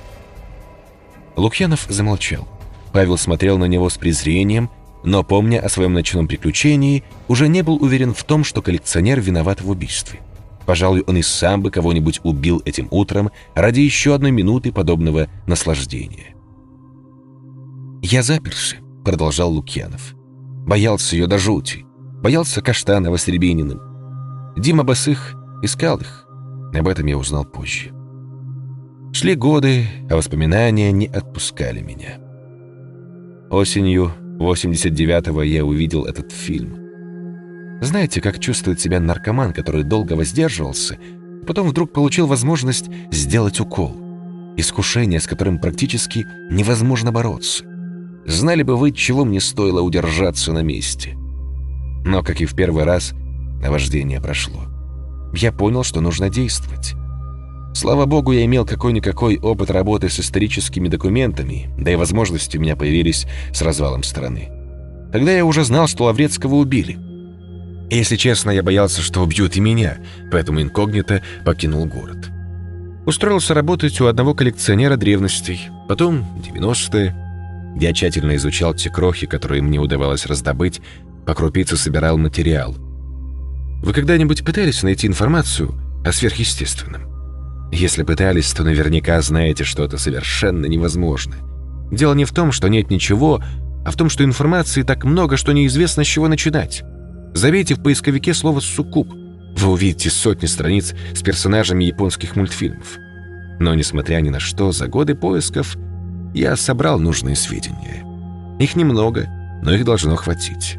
[1.36, 2.48] Лукьянов замолчал.
[2.92, 4.70] Павел смотрел на него с презрением,
[5.04, 9.62] но, помня о своем ночном приключении, уже не был уверен в том, что коллекционер виноват
[9.62, 10.20] в убийстве.
[10.66, 16.36] Пожалуй, он и сам бы кого-нибудь убил этим утром ради еще одной минуты подобного наслаждения.
[18.02, 20.14] «Я заперся»,— продолжал Лукьянов.
[20.66, 21.86] «Боялся ее до жути.
[22.22, 23.82] Боялся Каштанова с Рябининым.
[24.56, 26.28] Дима Басых искал их.
[26.74, 27.92] Об этом я узнал позже.
[29.14, 32.20] Шли годы, а воспоминания не отпускали меня.
[33.50, 36.78] Осенью 89-го я увидел этот фильм.
[37.82, 40.98] Знаете, как чувствует себя наркоман, который долго воздерживался,
[41.48, 43.96] потом вдруг получил возможность сделать укол.
[44.58, 47.66] Искушение, с которым практически невозможно бороться.
[48.26, 51.18] Знали бы вы, чего мне стоило удержаться на месте.
[52.06, 53.14] Но, как и в первый раз,
[53.62, 54.62] наваждение прошло.
[55.34, 56.94] Я понял, что нужно действовать.
[57.74, 62.76] Слава богу, я имел какой-никакой опыт работы с историческими документами, да и возможности у меня
[62.76, 64.50] появились с развалом страны.
[65.12, 66.98] Тогда я уже знал, что Лаврецкого убили—
[67.92, 69.98] если честно, я боялся, что убьют и меня,
[70.32, 72.30] поэтому инкогнито покинул город.
[73.06, 77.14] Устроился работать у одного коллекционера древностей, потом 90-е.
[77.78, 80.80] Я тщательно изучал те крохи, которые мне удавалось раздобыть,
[81.28, 82.76] по крупице собирал материал.
[83.84, 85.74] Вы когда-нибудь пытались найти информацию
[86.06, 87.11] о сверхъестественном?
[87.72, 91.36] Если пытались, то наверняка знаете, что это совершенно невозможно.
[91.92, 93.42] Дело не в том, что нет ничего,
[93.86, 96.84] а в том, что информации так много, что неизвестно, с чего начинать.
[97.34, 99.10] Забейте в поисковике слово «суккуб».
[99.58, 102.98] Вы увидите сотни страниц с персонажами японских мультфильмов.
[103.60, 105.78] Но, несмотря ни на что, за годы поисков
[106.34, 108.06] я собрал нужные сведения.
[108.60, 109.28] Их немного,
[109.64, 110.78] но их должно хватить.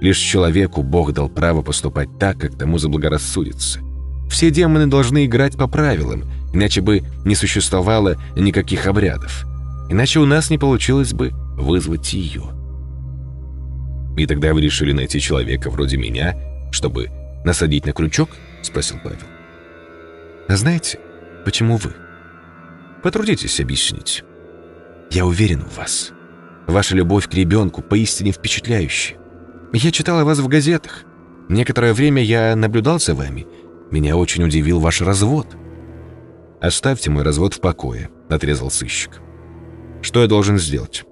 [0.00, 3.80] Лишь человеку Бог дал право поступать так, как тому заблагорассудится.
[4.28, 9.46] Все демоны должны играть по правилам, иначе бы не существовало никаких обрядов.
[9.88, 12.42] Иначе у нас не получилось бы вызвать ее.
[14.16, 16.34] «И тогда вы решили найти человека вроде меня,
[16.72, 17.08] чтобы
[17.44, 18.30] насадить на крючок?»—
[18.62, 19.18] спросил Павел.
[20.48, 20.98] «А знаете,
[21.44, 21.94] почему вы?»
[23.02, 24.24] «Потрудитесь объяснить.
[25.10, 26.10] Я уверен в вас.
[26.66, 29.16] Ваша любовь к ребенку поистине впечатляющая.
[29.72, 31.04] Я читал о вас в газетах.
[31.48, 33.46] Некоторое время я наблюдал за вами.
[33.90, 35.56] Меня очень удивил ваш развод».
[36.60, 39.20] «Оставьте мой развод в покое»,— отрезал сыщик.
[40.02, 41.04] «Что я должен сделать?»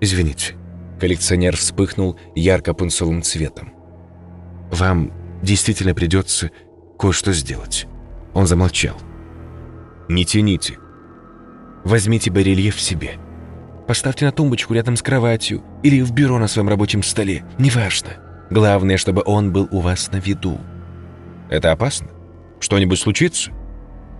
[0.00, 0.54] «Извините».
[1.00, 3.72] Коллекционер вспыхнул ярко-пунцовым цветом.
[4.70, 5.12] «Вам
[5.42, 6.50] действительно придется
[6.98, 7.86] кое-что сделать».
[8.32, 8.96] Он замолчал.
[10.08, 10.78] «Не тяните.
[11.84, 13.18] Возьмите барельеф себе.
[13.86, 17.44] Поставьте на тумбочку рядом с кроватью или в бюро на своем рабочем столе.
[17.58, 18.10] Неважно.
[18.50, 20.58] Главное, чтобы он был у вас на виду.
[21.48, 22.08] Это опасно?
[22.60, 23.50] Что-нибудь случится?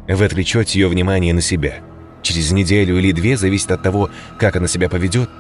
[0.09, 1.81] Вы отвлечете ее внимание на себя.
[2.23, 5.31] Через неделю или две, зависит от того, как она себя поведет,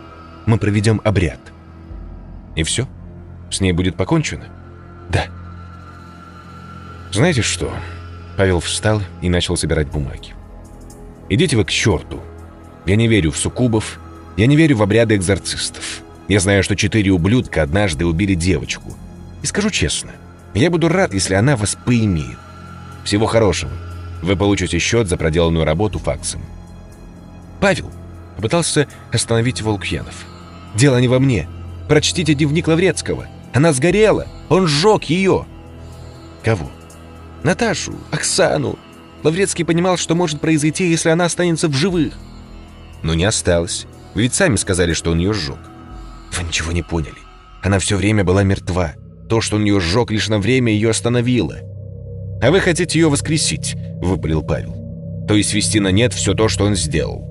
[0.46, 1.40] мы проведем обряд.
[2.54, 2.88] И все?
[3.50, 4.46] С ней будет покончено?
[5.08, 5.26] Да.
[7.12, 7.72] «Знаете что?»
[8.36, 10.34] Павел встал и начал собирать бумаги.
[11.28, 12.20] «Идите вы к черту.
[12.84, 13.98] Я не верю в суккубов,
[14.36, 16.02] я не верю в обряды экзорцистов.
[16.28, 18.92] Я знаю, что четыре ублюдка однажды убили девочку.
[19.42, 20.12] И скажу честно,
[20.54, 22.38] я буду рад, если она вас поимеет.
[23.04, 23.72] Всего хорошего.
[24.22, 26.42] Вы получите счет за проделанную работу факсом».
[27.60, 27.90] «Павел!»—
[28.36, 30.26] попытался остановить Волкьянов.
[30.74, 31.48] «Дело не во мне.
[31.88, 33.26] Прочтите дневник Лаврецкого.
[33.54, 34.26] Она сгорела.
[34.48, 35.46] Он сжег ее».
[36.42, 36.70] «Кого?»
[37.42, 38.78] «Наташу, Оксану.
[39.22, 42.14] Лаврецкий понимал, что может произойти, если она останется в живых».
[43.02, 43.86] «Но не осталось.
[44.14, 45.58] Вы ведь сами сказали, что он ее сжег».
[46.32, 47.16] «Вы ничего не поняли.
[47.62, 48.94] Она все время была мертва.
[49.28, 51.56] То, что он ее сжег, лишь на время ее остановило».
[52.42, 55.24] «А вы хотите ее воскресить?»— выпалил Павел.
[55.26, 57.26] «То есть свести на нет все то, что он сделал».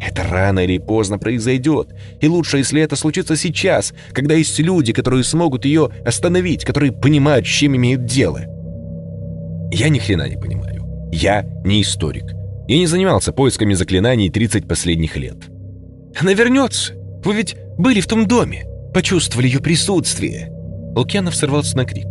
[0.00, 1.88] Это рано или поздно произойдет,
[2.20, 7.46] и лучше, если это случится сейчас, когда есть люди, которые смогут ее остановить, которые понимают,
[7.46, 8.40] с чем имеют дело.
[9.72, 11.08] Я ни хрена не понимаю.
[11.12, 12.24] Я не историк.
[12.68, 15.36] Я не занимался поисками заклинаний 30 последних лет.
[16.20, 16.94] Она вернется.
[17.24, 20.50] Вы ведь были в том доме, почувствовали ее присутствие.
[20.96, 22.08] Лукьянов сорвался на крик.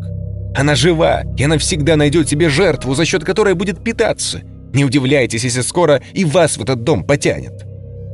[0.55, 4.41] Она жива, и она всегда найдет себе жертву, за счет которой будет питаться.
[4.73, 7.65] Не удивляйтесь, если скоро и вас в этот дом потянет.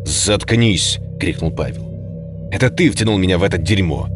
[0.05, 2.49] «Заткнись!»— крикнул Павел.
[2.51, 4.07] «Это ты втянул меня в это дерьмо!»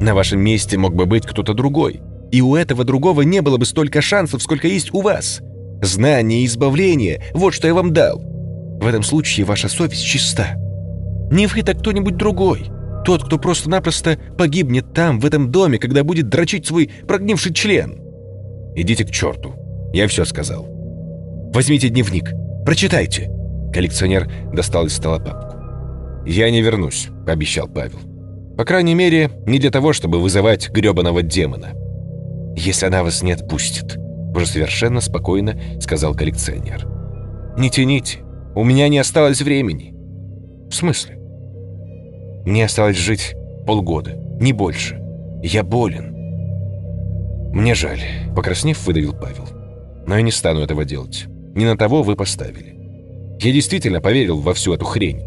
[0.00, 2.00] «На вашем месте мог бы быть кто-то другой,
[2.30, 5.40] и у этого другого не было бы столько шансов, сколько есть у вас.
[5.82, 8.20] Знание и избавление— вот что я вам дал.
[8.80, 10.56] В этом случае ваша совесть чиста.
[11.30, 12.70] Не вы, так кто-нибудь другой.
[13.04, 18.00] Тот, кто просто-напросто погибнет там, в этом доме, когда будет дрочить свой прогнивший член.
[18.74, 19.54] Идите к черту.
[19.92, 20.66] Я все сказал.
[21.52, 22.32] Возьмите дневник,
[22.64, 23.30] прочитайте.
[23.72, 25.56] Коллекционер достал из стола папку.
[26.26, 27.98] «Я не вернусь»,— пообещал Павел.
[28.56, 31.72] «По крайней мере, не для того, чтобы вызывать грёбаного демона».
[32.56, 33.98] «Если она вас не отпустит»,—
[34.34, 36.86] уже совершенно спокойно сказал коллекционер.
[37.58, 38.20] «Не тяните,
[38.54, 39.94] у меня не осталось времени».
[40.70, 41.18] «В смысле?»
[42.44, 43.34] «Мне осталось жить
[43.66, 45.00] полгода, не больше.
[45.42, 46.12] Я болен».
[47.52, 48.00] «Мне жаль»,—
[48.36, 49.48] покраснев, выдавил Павел.
[50.06, 51.26] «Но я не стану этого делать.
[51.54, 52.74] Не на того вы поставили.
[53.40, 55.22] Я действительно поверил во всю эту хрень.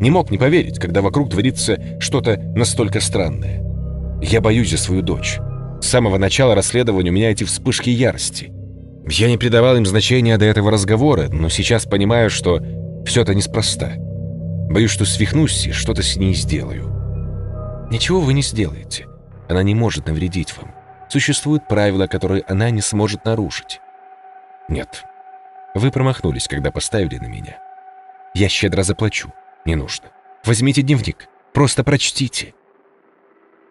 [0.00, 3.62] Не мог не поверить, когда вокруг творится что-то настолько странное.
[4.22, 5.38] Я боюсь за свою дочь.
[5.80, 8.52] С самого начала расследования у меня эти вспышки ярости.
[9.08, 12.62] Я не придавал им значения до этого разговора, но сейчас понимаю, что
[13.06, 13.92] все это неспроста.
[14.70, 17.88] Боюсь, что свихнусь и что-то с ней сделаю.
[17.90, 19.08] Ничего вы не сделаете.
[19.48, 20.72] Она не может навредить вам.
[21.10, 23.80] Существуют правила, которые она не сможет нарушить.
[24.68, 25.02] Нет,
[25.74, 27.58] вы промахнулись, когда поставили на меня.
[28.32, 29.32] Я щедро заплачу.
[29.64, 30.06] Не нужно.
[30.44, 31.26] Возьмите дневник.
[31.52, 32.54] Просто прочтите.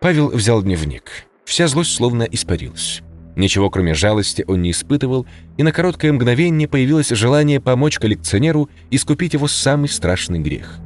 [0.02, 1.28] Павел взял дневник.
[1.46, 3.04] Вся злость словно испарилась.
[3.38, 5.26] Ничего, кроме жалости, он не испытывал,
[5.58, 10.82] и на короткое мгновение появилось желание помочь коллекционеру искупить его самый страшный грех.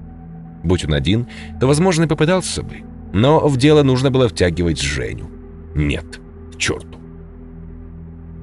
[0.64, 1.27] Будь он один,
[1.60, 2.77] то, возможно, и попытался бы.
[3.14, 5.30] Но в дело нужно было втягивать Женю.
[5.76, 6.19] Нет,
[6.53, 6.98] к черту.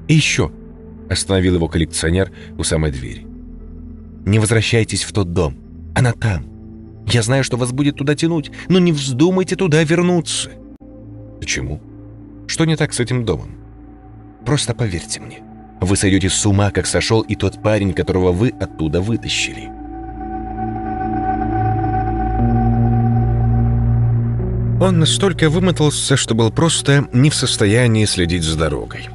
[0.07, 0.51] И еще.
[1.09, 3.27] Остановил его коллекционер у самой двери.
[4.25, 5.57] «Не возвращайтесь в тот дом.
[5.95, 6.45] Она там.
[7.07, 10.51] Я знаю, что вас будет туда тянуть, но не вздумайте туда вернуться».
[11.39, 11.81] «Почему?
[12.47, 13.57] Что не так с этим домом?»
[14.45, 15.39] «Просто поверьте мне.
[15.81, 19.80] Вы сойдете с ума, как сошел и тот парень, которого вы оттуда вытащили».
[24.81, 29.09] Он настолько вымотался, что был просто не в состоянии следить за дорогой.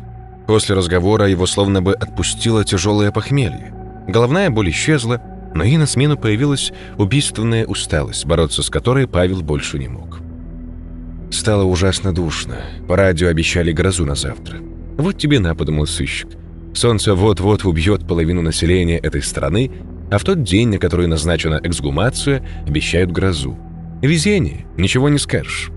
[0.47, 3.75] После разговора его словно бы отпустило тяжелое похмелье.
[4.07, 5.21] Головная боль исчезла,
[5.57, 10.21] но и на смену появилась убийственная усталость, бороться с которой Павел больше не мог.
[11.33, 12.59] Стало ужасно душно.
[12.87, 14.59] По радио обещали грозу на завтра.
[14.97, 16.29] Вот тебе на, подумал сыщик.
[16.75, 19.73] Солнце вот-вот убьет половину населения этой страны,
[20.13, 23.59] а в тот день, на который назначена эксгумация, обещают грозу.
[24.03, 25.71] Везение, ничего не скажешь.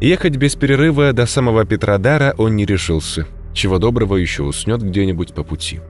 [0.00, 3.26] Ехать без перерыва до самого Петродара он не решился.
[3.52, 5.80] Чего доброго еще уснет где-нибудь по пути.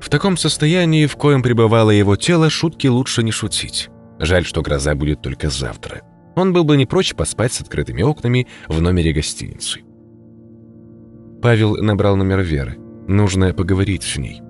[0.00, 3.88] В таком состоянии, в коем пребывало его тело, шутки лучше не шутить.
[4.18, 6.02] Жаль, что гроза будет только завтра.
[6.36, 9.80] Он был бы не прочь поспать с открытыми окнами в номере гостиницы.
[11.42, 12.76] Павел набрал номер Веры.
[13.08, 14.40] Нужно поговорить с ней.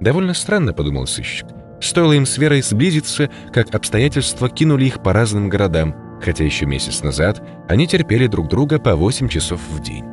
[0.00, 1.46] Довольно странно, подумал сыщик.
[1.84, 7.02] Стоило им с Верой сблизиться, как обстоятельства кинули их по разным городам, хотя еще месяц
[7.02, 10.04] назад они терпели друг друга по 8 часов в день.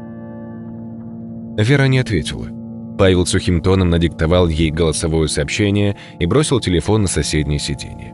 [1.57, 2.48] Вера не ответила.
[2.98, 8.14] Павел сухим тоном надиктовал ей голосовое сообщение и бросил телефон на соседнее сиденье.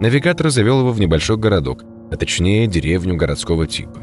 [0.00, 4.00] Навигатор завел его в небольшой городок, а точнее деревню городского типа.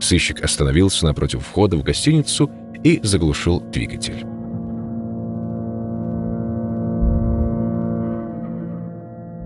[0.00, 2.50] Сыщик остановился напротив входа в гостиницу
[2.82, 4.26] и заглушил двигатель.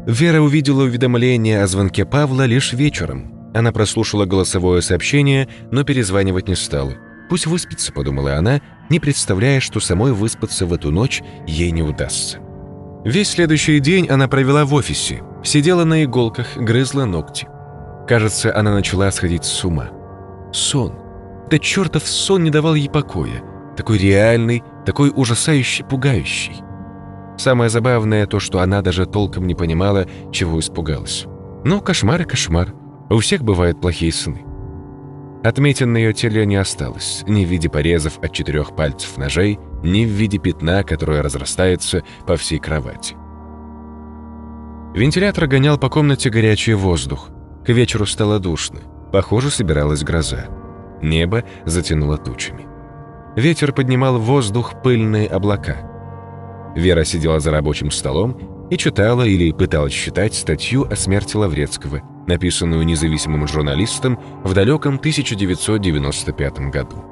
[0.06, 3.52] Вера увидела уведомление о звонке Павла лишь вечером.
[3.54, 6.94] Она прослушала голосовое сообщение, но перезванивать не стала.
[7.28, 8.60] «Пусть выспится»,— подумала она,
[8.90, 12.38] не представляя, что самой выспаться в эту ночь ей не удастся.
[13.04, 17.46] Весь следующий день она провела в офисе, сидела на иголках, грызла ногти.
[18.08, 19.90] Кажется, она начала сходить с ума.
[20.52, 20.94] Сон.
[21.50, 23.42] Да чертов сон не давал ей покоя.
[23.76, 26.61] Такой реальный, такой ужасающий, пугающий.
[27.42, 31.26] Самое забавное то, что она даже толком не понимала, чего испугалась.
[31.64, 32.72] Но кошмар и кошмар.
[33.10, 34.44] У всех бывают плохие сны.
[35.42, 40.04] Отметин на ее теле не осталось, ни в виде порезов от четырех пальцев ножей, ни
[40.04, 43.16] в виде пятна, которое разрастается по всей кровати.
[44.94, 47.30] Вентилятор гонял по комнате горячий воздух.
[47.66, 48.82] К вечеру стало душно.
[49.10, 50.44] Похоже, собиралась гроза.
[51.02, 52.68] Небо затянуло тучами.
[53.34, 55.91] Ветер поднимал в воздух пыльные облака.
[56.74, 62.84] Вера сидела за рабочим столом и читала или пыталась читать статью о смерти Лаврецкого, написанную
[62.84, 67.04] независимым журналистом в далеком 1995 году.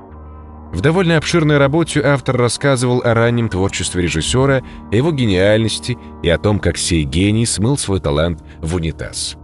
[0.72, 6.38] В довольно обширной работе автор рассказывал о раннем творчестве режиссера, о его гениальности и о
[6.38, 9.36] том, как сей гений смыл свой талант в унитаз.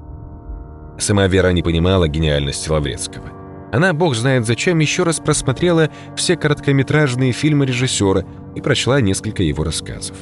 [0.99, 3.36] Сама Вера не понимала гениальности Лаврецкого.
[3.77, 8.25] Она, бог знает зачем, еще раз просмотрела все короткометражные фильмы режиссера
[8.55, 10.17] и прочла несколько его рассказов.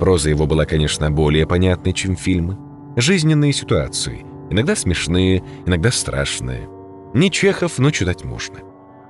[0.00, 2.58] Проза его была, конечно, более понятной, чем фильмы.
[2.96, 6.68] Жизненные ситуации, иногда смешные, иногда страшные.
[7.14, 8.58] Не Чехов, но читать можно.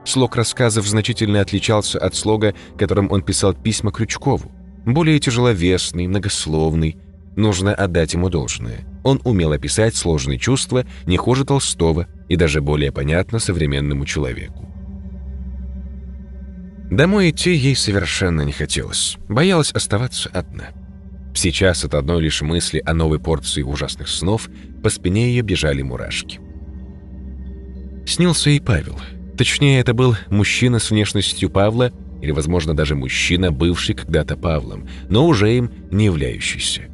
[0.05, 4.53] Слог рассказов значительно отличался от слога, которым он писал письма Крючкову.
[4.85, 6.99] Более тяжеловесный, многословный.
[7.36, 8.85] Нужно отдать ему должное.
[9.03, 14.66] Он умел описать сложные чувства не хуже Толстого и даже более понятно современному человеку.
[16.90, 19.18] Домой идти ей совершенно не хотелось.
[19.28, 20.70] Боялась оставаться одна.
[21.34, 24.48] Сейчас от одной лишь мысли о новой порции ужасных снов
[24.82, 26.40] по спине ее бежали мурашки.
[28.06, 28.98] Снился и Павел.
[29.36, 31.92] Точнее, это был мужчина с внешностью Павла,
[32.22, 36.91] или, возможно, даже мужчина, бывший когда-то Павлом, но уже им не являющийся.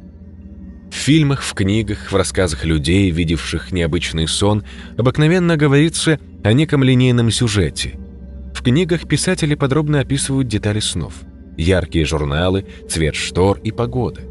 [0.91, 4.63] В фильмах, в книгах, в рассказах людей, видевших необычный сон,
[4.97, 7.97] обыкновенно говорится о неком линейном сюжете.
[8.53, 11.13] В книгах писатели подробно описывают детали снов.
[11.57, 14.21] Яркие журналы, цвет штор и погода.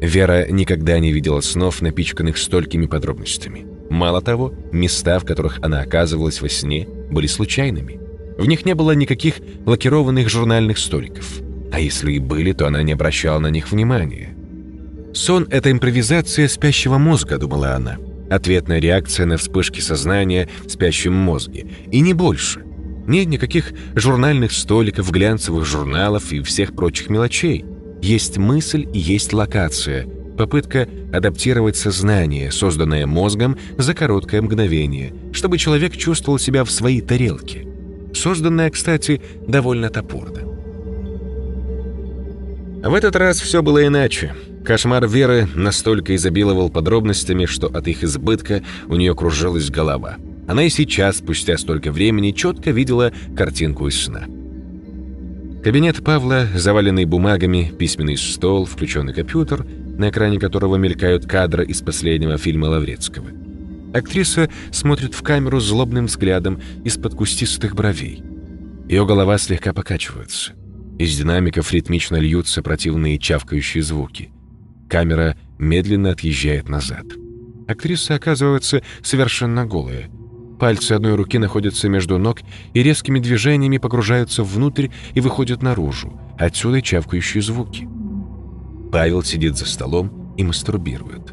[0.00, 3.66] Вера никогда не видела снов, напичканных столькими подробностями.
[3.88, 8.00] Мало того, места, в которых она оказывалась во сне, были случайными.
[8.38, 9.36] В них не было никаких
[9.66, 11.40] лакированных журнальных столиков.
[11.70, 14.34] А если и были, то она не обращала на них внимания.
[15.14, 17.98] «Сон— это импровизация спящего мозга»,— думала она.
[18.30, 21.66] Ответная реакция на вспышки сознания в спящем мозге.
[21.90, 22.64] И не больше.
[23.06, 27.64] Нет никаких журнальных столиков, глянцевых журналов и всех прочих мелочей.
[28.00, 30.06] Есть мысль и есть локация.
[30.38, 37.66] Попытка адаптировать сознание, созданное мозгом за короткое мгновение, чтобы человек чувствовал себя в своей тарелке.
[38.14, 40.40] Созданная, кстати, довольно топорно.
[42.82, 44.34] В этот раз все было иначе.
[44.64, 50.18] Кошмар Веры настолько изобиловал подробностями, что от их избытка у нее кружилась голова.
[50.46, 54.24] Она и сейчас, спустя столько времени, четко видела картинку из сна.
[55.64, 62.38] Кабинет Павла, заваленный бумагами, письменный стол, включенный компьютер, на экране которого мелькают кадры из последнего
[62.38, 63.28] фильма Лаврецкого.
[63.92, 68.22] Актриса смотрит в камеру злобным взглядом из-под кустистых бровей.
[68.88, 70.52] Ее голова слегка покачивается.
[70.98, 74.30] Из динамиков ритмично льются противные чавкающие звуки–
[74.92, 77.06] Камера медленно отъезжает назад.
[77.66, 80.10] Актриса оказывается совершенно голая.
[80.60, 82.40] Пальцы одной руки находятся между ног
[82.74, 86.20] и резкими движениями погружаются внутрь и выходят наружу.
[86.38, 87.88] Отсюда чавкающие звуки.
[88.92, 91.32] Павел сидит за столом и мастурбирует.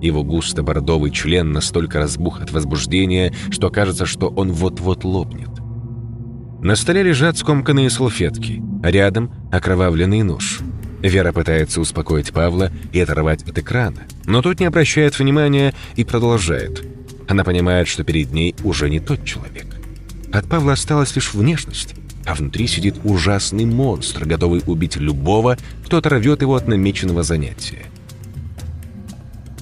[0.00, 5.50] Его густо-бордовый член настолько разбух от возбуждения, что кажется, что он вот-вот лопнет.
[6.62, 10.60] На столе лежат скомканные салфетки, а рядом окровавленный нож–
[11.02, 16.84] Вера пытается успокоить Павла и оторвать от экрана, но тот не обращает внимания и продолжает.
[17.26, 19.66] Она понимает, что перед ней уже не тот человек.
[20.32, 21.94] От Павла осталась лишь внешность,
[22.26, 27.86] а внутри сидит ужасный монстр, готовый убить любого, кто оторвет его от намеченного занятия.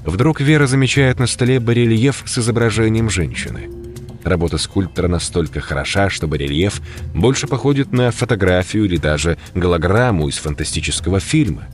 [0.04, 3.70] Вдруг Вера замечает на столе барельеф с изображением женщины–
[4.24, 6.80] Работа скульптора настолько хороша, что барельеф
[7.14, 11.66] больше походит на фотографию или даже голограмму из фантастического фильма.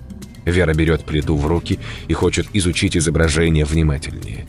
[0.44, 4.46] Вера берет плиту в руки и хочет изучить изображение внимательнее.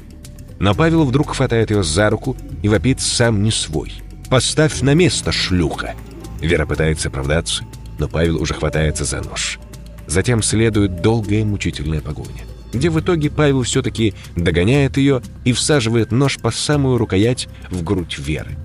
[0.59, 3.93] Но Павел вдруг хватает ее за руку и вопит сам не свой.
[4.29, 5.93] «Поставь на место, шлюха!»
[6.41, 7.63] Вера пытается оправдаться,
[7.99, 9.59] но Павел уже хватается за нож.
[10.07, 12.43] Затем следует долгая мучительная погоня,
[12.73, 18.17] где в итоге Павел все-таки догоняет ее и всаживает нож по самую рукоять в грудь
[18.17, 18.57] Веры.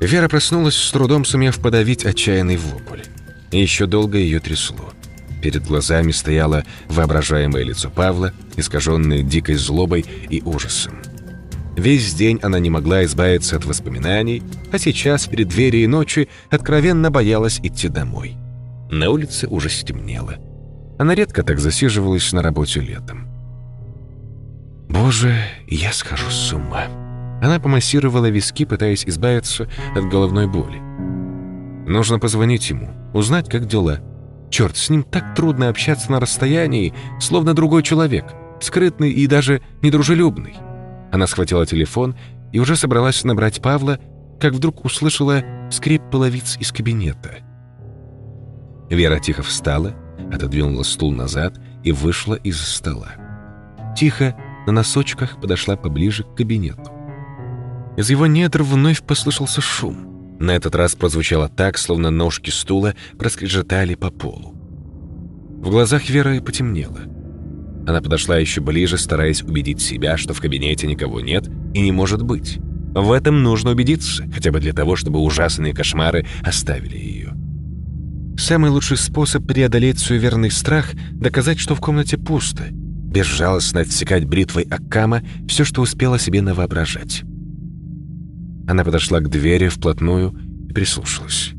[0.00, 3.02] Вера проснулась, с трудом сумев подавить отчаянный вопль.
[3.50, 4.92] И еще долго ее трясло.
[5.40, 10.94] Перед глазами стояло воображаемое лицо Павла, искаженное дикой злобой и ужасом.
[11.76, 14.42] Весь день она не могла избавиться от воспоминаний,
[14.72, 18.36] а сейчас, перед преддверии ночи, откровенно боялась идти домой.
[18.90, 20.36] На улице уже стемнело.
[20.98, 23.28] Она редко так засиживалась на работе летом.
[24.88, 25.34] «Боже,
[25.66, 26.84] я схожу с ума!»
[27.42, 30.78] Она помассировала виски, пытаясь избавиться от головной боли.
[31.86, 34.00] Нужно позвонить ему, узнать, как дела.
[34.50, 38.24] Черт, с ним так трудно общаться на расстоянии, словно другой человек,
[38.60, 40.54] скрытный и даже недружелюбный.
[41.12, 42.16] Она схватила телефон
[42.52, 43.98] и уже собралась набрать Павла,
[44.40, 47.38] как вдруг услышала скрип половиц из кабинета.
[48.88, 49.94] Вера тихо встала,
[50.32, 53.12] отодвинула стул назад и вышла из-за стола.
[53.96, 54.36] Тихо,
[54.66, 56.90] на носочках подошла поближе к кабинету.
[57.96, 60.36] Из его недр вновь послышался шум.
[60.40, 64.54] На этот раз прозвучало так, словно ножки стула проскрежетали по полу.
[65.62, 67.00] В глазах Веры потемнело.
[67.86, 72.22] Она подошла еще ближе, стараясь убедить себя, что в кабинете никого нет и не может
[72.22, 72.58] быть.
[72.94, 77.33] В этом нужно убедиться, хотя бы для того, чтобы ужасные кошмары оставили ее.
[78.36, 85.22] Самый лучший способ преодолеть суеверный страх– доказать, что в комнате пусто, безжалостно отсекать бритвой Аккама
[85.48, 87.22] все, что успела себе навоображать.
[88.66, 90.34] Она подошла к двери вплотную
[90.68, 91.52] и прислушалась.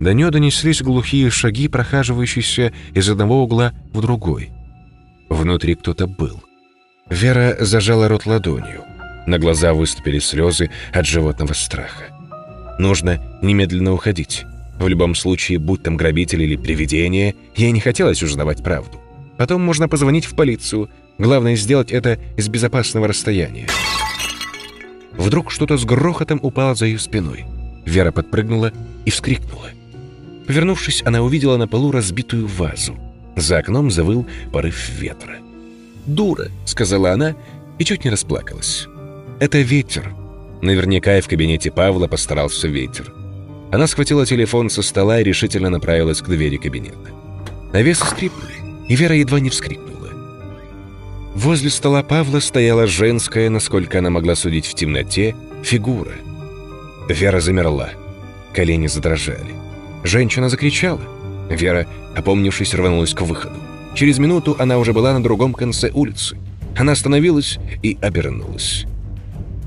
[0.00, 4.50] До нее донеслись глухие шаги, прохаживающиеся из одного угла в другой–
[5.32, 6.42] Внутри кто-то был.
[7.08, 8.84] Вера зажала рот ладонью.
[9.26, 12.04] На глаза выступили слезы от животного страха.
[12.78, 14.44] Нужно немедленно уходить.
[14.82, 19.00] В любом случае, будь там грабитель или привидение, ей не хотелось узнавать правду.
[19.38, 20.90] Потом можно позвонить в полицию.
[21.18, 23.68] Главное сделать это из безопасного расстояния.
[25.12, 27.44] Вдруг что-то с грохотом упало за ее спиной.
[27.86, 28.72] Вера подпрыгнула
[29.04, 29.68] и вскрикнула.
[30.48, 32.98] Повернувшись, она увидела на полу разбитую вазу.
[33.36, 35.36] За окном завыл порыв ветра.
[36.06, 37.36] «Дура!»— сказала она
[37.78, 38.88] и чуть не расплакалась.
[39.38, 40.12] «Это ветер».
[40.60, 43.21] Наверняка и в кабинете Павла постарался ветер.
[43.72, 47.10] Она схватила телефон со стола и решительно направилась к двери кабинета.
[47.72, 48.54] Навесы скрипнули,
[48.86, 50.10] и Вера едва не вскрикнула.
[51.34, 56.12] Возле стола Павла стояла женская, насколько она могла судить в темноте, фигура.
[57.08, 57.88] Вера замерла.
[58.52, 59.54] Колени задрожали.
[60.04, 61.00] Женщина закричала.
[61.48, 63.56] Вера, опомнившись, рванулась к выходу.
[63.94, 66.36] Через минуту она уже была на другом конце улицы.
[66.76, 68.84] Она остановилась и обернулась.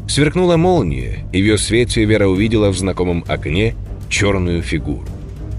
[0.08, 3.76] Сверкнула молния, и в ее свете Вера увидела в знакомом окне
[4.10, 5.08] черную фигуру.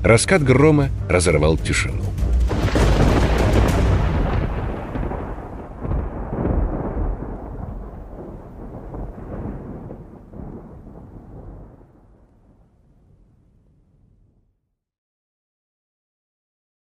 [0.02, 2.02] Раскат грома разорвал тишину.